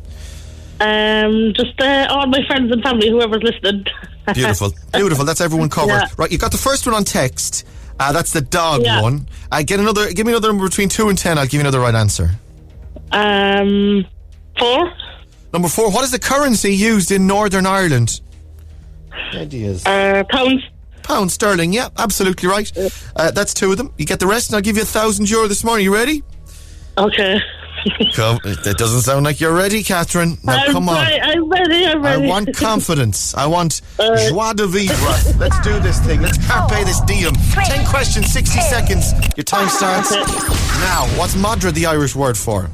[0.79, 3.85] Um, just uh, all my friends and family, whoever's listening.
[4.35, 5.25] Beautiful, beautiful.
[5.25, 5.89] That's everyone covered.
[5.93, 6.05] Yeah.
[6.15, 7.65] Right, you got the first one on text.
[7.99, 9.01] Uh, that's the dog Yeah.
[9.01, 9.27] one.
[9.51, 10.11] Uh, get another.
[10.13, 11.37] Give me another number between two and ten.
[11.39, 12.29] I'll give you another right answer.
[13.11, 14.05] Um,
[14.57, 14.91] four.
[15.53, 15.91] Number four.
[15.91, 18.21] What is the currency used in Northern Ireland?
[19.33, 19.85] Ideas.
[19.85, 20.63] Uh, pounds.
[21.03, 21.73] Pound sterling.
[21.73, 22.71] Yeah, absolutely right.
[23.15, 23.93] Uh, that's two of them.
[23.97, 25.83] You get the rest, and I'll give you a thousand euro this morning.
[25.83, 26.23] You ready?
[26.97, 27.39] Okay.
[28.13, 28.37] Come.
[28.43, 30.37] That doesn't sound like you're ready, Catherine.
[30.43, 30.95] Now, I'm come on.
[30.95, 31.85] right, I'm ready.
[31.87, 32.25] I'm ready.
[32.25, 33.33] I want confidence.
[33.33, 35.37] I want Uh, joie de vivre.
[35.39, 36.21] Let's do this thing.
[36.21, 37.33] Let's carpe this diem.
[37.65, 39.13] Ten questions, 60 seconds.
[39.35, 41.07] Your time starts now.
[41.17, 42.69] What's Madra the Irish word for?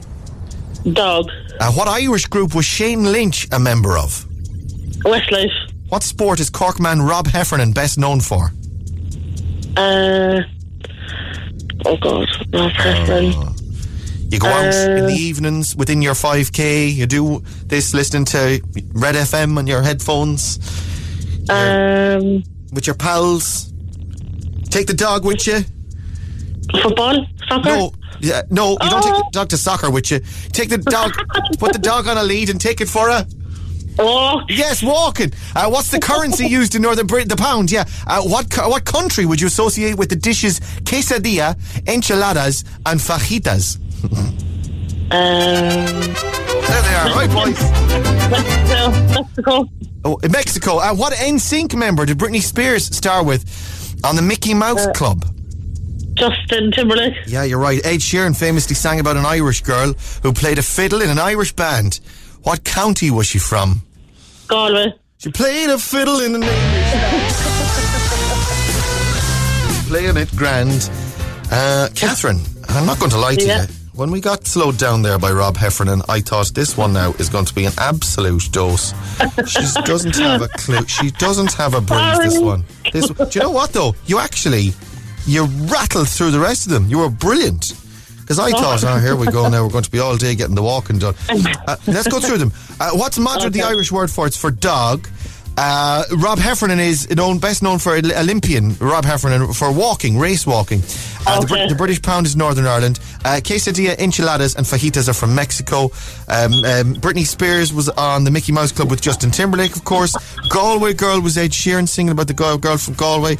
[0.93, 1.29] Dog.
[1.59, 4.25] Uh, what Irish group was Shane Lynch a member of?
[5.03, 5.51] Westlife.
[5.89, 8.51] What sport is Cork man Rob Heffernan best known for?
[9.75, 10.41] Uh.
[11.85, 12.27] Oh God.
[12.53, 13.53] Rob Heffernan.
[14.29, 16.93] You go out in Uh, the evenings within your 5k.
[16.93, 18.61] You do this listening to
[18.93, 20.59] Red FM on your headphones
[21.49, 22.43] Um.
[22.73, 23.71] with your pals.
[24.69, 25.63] Take the dog with you.
[26.81, 27.25] Football.
[27.47, 27.69] Soccer.
[27.69, 29.23] No, yeah, no, you don't take Oh.
[29.23, 30.19] the dog to soccer with you.
[30.51, 31.13] Take the dog,
[31.59, 33.25] put the dog on a lead and take it for a.
[33.99, 34.43] Walk.
[34.49, 35.33] Yes, walking.
[35.55, 37.29] Uh, what's the currency used in Northern Britain?
[37.29, 37.85] The pound, yeah.
[38.05, 41.55] Uh, what what country would you associate with the dishes quesadilla,
[41.87, 43.77] enchiladas, and fajitas?
[45.09, 46.13] Um.
[46.67, 47.59] There they are, right, boys.
[48.29, 48.91] Mexico.
[49.21, 49.69] Mexico.
[50.03, 50.77] Oh, Mexico.
[50.79, 53.45] Uh, what NSYNC member did Britney Spears star with
[54.03, 55.25] on the Mickey Mouse Uh, Club?
[56.17, 57.13] Justin Timberlake.
[57.27, 57.79] Yeah, you're right.
[57.85, 59.93] Ed Sheeran famously sang about an Irish girl
[60.23, 61.99] who played a fiddle in an Irish band.
[62.43, 63.81] What county was she from?
[64.47, 64.93] Galway.
[65.19, 67.33] She played a fiddle in an English band.
[69.87, 70.89] Playing it grand.
[71.51, 73.61] Uh, Catherine, I'm not going to lie to Yeah.
[73.63, 73.67] you.
[73.93, 77.29] When we got slowed down there by Rob Heffernan, I thought this one now is
[77.29, 78.93] going to be an absolute dose.
[79.47, 80.85] She doesn't have a clue.
[80.87, 82.19] She doesn't have a breeze.
[82.19, 82.63] This one.
[82.93, 83.07] This.
[83.07, 83.95] Do you know what though?
[84.05, 84.73] You actually,
[85.27, 86.87] you rattled through the rest of them.
[86.87, 87.73] You were brilliant.
[88.21, 89.63] Because I thought, oh, here we go now.
[89.63, 91.15] We're going to be all day getting the walking done.
[91.67, 92.51] Uh, let's go through them.
[92.79, 94.25] Uh, what's Madra, the Irish word for?
[94.25, 95.05] It's for dog.
[95.59, 98.75] Uh, Rob Heffernan is known, best known for Olympian.
[98.79, 100.81] Rob Heffernan for walking, race walking.
[101.25, 101.67] Uh, the, Okay.
[101.67, 102.99] the British pound is Northern Ireland.
[103.25, 105.85] Uh, quesadilla, enchiladas, and fajitas are from Mexico.
[106.27, 110.15] Um, um, Britney Spears was on the Mickey Mouse Club with Justin Timberlake, of course.
[110.49, 113.35] Galway Girl was Ed Sheeran singing about the girl, girl from Galway.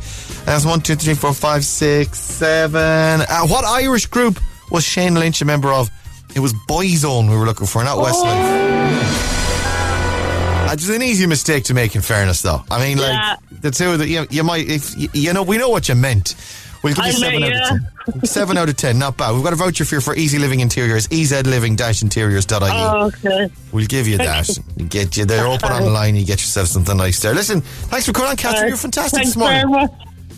[0.46, 3.22] That's one, two, three, four, five, six, seven.
[3.30, 4.40] Uh, what Irish group
[4.72, 5.90] was Shane Lynch a member of?
[6.36, 9.37] It was Boyzone we were looking for, not Westlife.
[10.74, 12.64] It's an easy mistake to make, in fairness, though.
[12.72, 13.36] I mean, like Yeah.
[13.62, 16.36] the two that you, you might, if you, you know, we know what you meant.
[16.84, 18.26] We'll give you I seven know, out of ten.
[18.26, 19.34] Seven out of ten, not bad.
[19.34, 22.70] We've got a voucher for you for EZ Living Interiors, ezliving-interiors.ie.
[22.72, 23.52] Oh, okay.
[23.72, 24.48] We'll give you that.
[24.88, 25.26] Get you.
[25.26, 26.16] They're open online.
[26.16, 27.34] You get yourself something nice there.
[27.34, 28.68] Listen, thanks for coming on, Catherine.
[28.70, 29.90] You're fantastic Thanks this morning.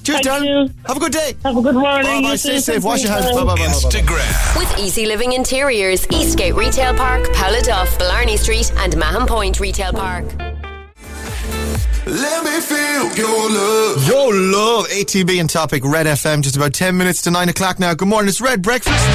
[0.03, 0.23] Very much.
[0.23, 0.67] Cheers, Thank darling.
[0.67, 0.73] you.
[0.87, 1.33] Have a good day.
[1.43, 2.03] Have a good morning.
[2.05, 2.31] Bye bye.
[2.31, 2.59] You Stay too.
[2.59, 2.83] safe.
[2.83, 3.25] Wash your hands.
[3.25, 3.31] Bye.
[3.33, 3.55] Bye bye bye.
[3.55, 3.73] bye, bye.
[3.73, 4.57] Instagram.
[4.57, 7.25] With EZ Living Interiors, Eastgate Retail Park,
[7.63, 10.25] Duff, Blarney Street, and Mahon Point Retail Park.
[12.05, 14.07] Let me feel your love.
[14.07, 14.87] Your love.
[14.87, 16.41] ATB and topic Red FM.
[16.41, 17.93] Just about 10 minutes to 9 o'clock now.
[17.93, 18.29] Good morning.
[18.29, 19.05] It's Red Breakfast.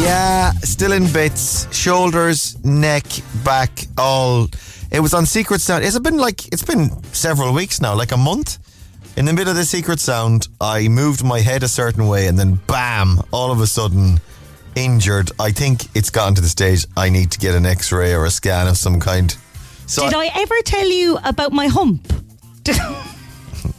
[0.00, 1.66] Yeah, still in bits.
[1.76, 3.04] Shoulders, neck,
[3.44, 4.48] back, all.
[4.90, 5.84] It was on Secret Sound.
[5.84, 8.58] It's been like, it's been several weeks now, like a month.
[9.16, 12.38] In the middle of the Secret Sound, I moved my head a certain way and
[12.38, 14.20] then bam, all of a sudden,
[14.74, 15.30] injured.
[15.38, 18.24] I think it's gotten to the stage I need to get an x ray or
[18.24, 19.36] a scan of some kind.
[19.86, 22.12] So Did I ever tell you about my hump?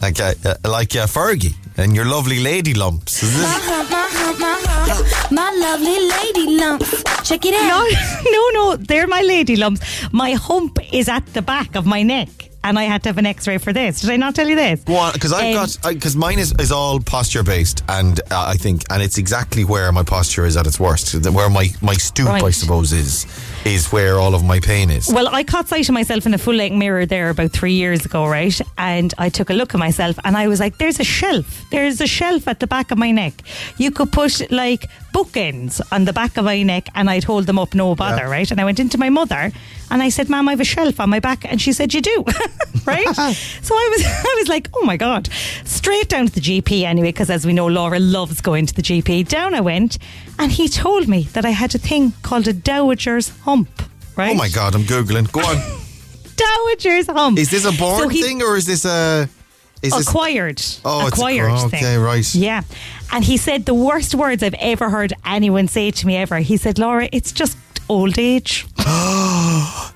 [0.02, 3.24] like uh, uh, like uh, Fergie and your lovely lady lumps.
[3.24, 3.68] Is this?
[3.68, 3.84] My
[4.40, 7.04] my, my lovely lady lumps.
[7.24, 7.68] Check it out.
[7.68, 8.24] No, out.
[8.26, 8.76] no, no.
[8.76, 9.82] They're my lady lumps.
[10.12, 13.26] My hump is at the back of my neck, and I had to have an
[13.26, 14.02] X-ray for this.
[14.02, 14.84] Did I not tell you this?
[14.84, 18.46] Go on, because I've Um, got because mine is, is all posture based, and uh,
[18.48, 21.94] I think, and it's exactly where my posture is at its worst, where my my
[21.94, 23.26] stoop, I suppose, is
[23.66, 25.08] is where all of my pain is.
[25.12, 28.06] Well, I caught sight of myself in a full length mirror there about three years
[28.06, 28.60] ago, right?
[28.78, 31.64] And I took a look at myself and I was like, there's a shelf.
[31.70, 33.34] There's a shelf at the back of my neck.
[33.78, 37.60] You could put like bookends on the back of my neck and I'd hold them
[37.60, 38.32] up no bother, Yeah.
[38.32, 38.50] right?
[38.52, 39.52] And I went into my mother
[39.92, 41.46] and I said, Ma'am, I have a shelf on my back.
[41.46, 42.24] And she said, You do,
[42.86, 43.06] right?
[43.16, 45.30] so I was I was like, Oh my God.
[45.66, 48.82] Straight down to the GP anyway, because as we know, Laura loves going to the
[48.82, 49.28] GP.
[49.28, 49.98] Down I went
[50.40, 53.70] and he told me that I had a thing called a dowager's hump,
[54.18, 54.32] right?
[54.32, 55.32] oh my god, I'm googling.
[55.32, 55.58] Go on.
[56.36, 57.38] dowager's hump.
[57.38, 59.30] is this a born So he- thing or is this a?
[59.82, 60.62] Is this, acquired.
[60.86, 62.00] Oh, it's- acquired oh, thing.
[62.00, 62.36] right.
[62.36, 62.62] Yeah.
[63.12, 66.38] And he said the worst words I've ever heard anyone say to me ever.
[66.38, 67.58] He said, Laura, it's just
[67.90, 68.66] old age.
[68.78, 68.86] no,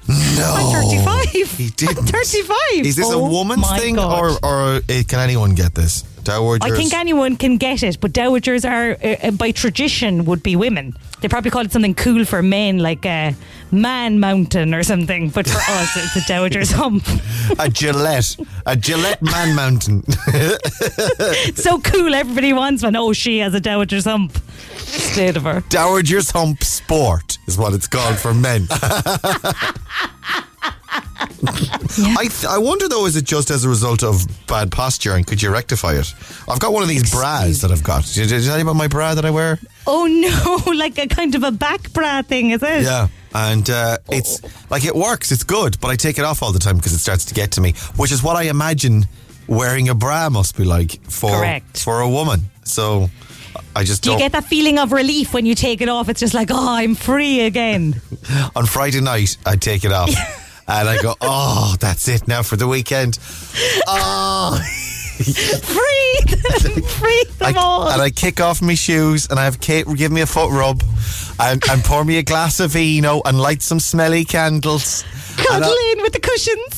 [0.10, 1.52] I'm 35.
[1.52, 1.98] He didn't.
[2.00, 2.58] I'm 35.
[2.86, 4.20] Is this Oh a woman's my thing, God.
[4.20, 6.04] or or uh, can anyone get this?
[6.26, 6.64] Dowagers.
[6.64, 10.56] I think anyone can get it, but dowagers are, uh, uh, by tradition, would be
[10.56, 10.96] women.
[11.22, 13.36] They probably call it something cool for men, like a
[13.72, 15.30] man mountain or something.
[15.30, 17.04] But for us, it's a dowager's hump.
[17.60, 20.04] a Gillette, a Gillette Man Mountain.
[20.28, 22.14] It's so cool.
[22.14, 22.96] Everybody wants one.
[22.96, 24.38] Oh, she has a dowager's hump.
[24.76, 25.62] State of her.
[25.70, 28.68] Dowager's Hump Sport is what it's called for men.
[31.98, 35.26] I th- I wonder though, is it just as a result of bad posture and
[35.26, 36.14] could you rectify it?
[36.50, 38.06] I've got one of these bras that I've got.
[38.06, 39.60] Did, I tell you about my bra that I wear?
[39.88, 42.84] Oh no, like a kind of a back bra thing, is it?
[42.84, 43.08] Yeah.
[43.34, 46.60] And uh, it's like it works, it's good, but I take it off all the
[46.60, 49.06] time because it starts to get to me, which is what I imagine
[49.48, 51.80] wearing a bra must be like for Correct.
[51.80, 52.42] for a woman.
[52.64, 53.10] So
[53.76, 56.10] I just Do you get that feeling of relief when you take it off?
[56.10, 58.02] It's just like, oh, I'm free again.
[58.56, 60.10] on Friday night, I take it off.
[60.68, 63.20] And I go, oh, that's it now for the weekend.
[63.88, 64.60] Oh,
[65.16, 67.88] free, free them I, all.
[67.90, 70.84] and I kick off my shoes and I have Kate give me a foot rub
[71.40, 75.06] and, and pour me a glass of vino and light some smelly candles.
[75.38, 76.76] And Cuddle in with the cushions.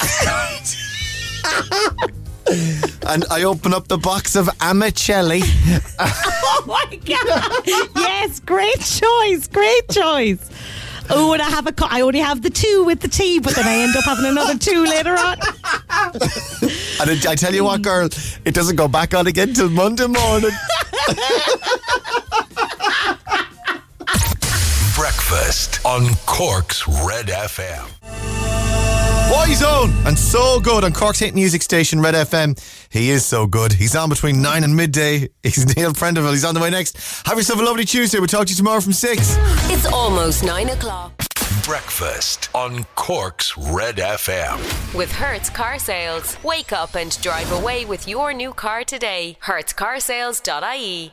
[3.07, 5.41] and I open up the box of Amicelli.
[5.99, 7.61] oh my god!
[7.95, 10.49] Yes, great choice, great choice.
[11.09, 11.71] Oh, and I have a.
[11.71, 14.25] Co- I only have the two with the tea, but then I end up having
[14.25, 15.37] another two later on.
[16.99, 18.09] And it, I tell you what, girl,
[18.43, 20.49] it doesn't go back on again till Monday morning.
[24.95, 28.76] Breakfast on Cork's Red FM.
[29.27, 32.57] Boyzone and so good on Cork's hit music station Red FM.
[32.89, 33.73] He is so good.
[33.73, 35.29] He's on between nine and midday.
[35.43, 36.31] He's Neil Prendeville.
[36.31, 36.97] He's on the way next.
[37.27, 38.19] Have yourself a lovely Tuesday.
[38.19, 39.35] We'll talk to you tomorrow from six.
[39.69, 41.11] It's almost nine o'clock.
[41.65, 44.57] Breakfast on Cork's Red FM.
[44.95, 46.37] With Hertz Car Sales.
[46.41, 49.37] Wake up and drive away with your new car today.
[49.43, 51.05] HertzCarsales.ie.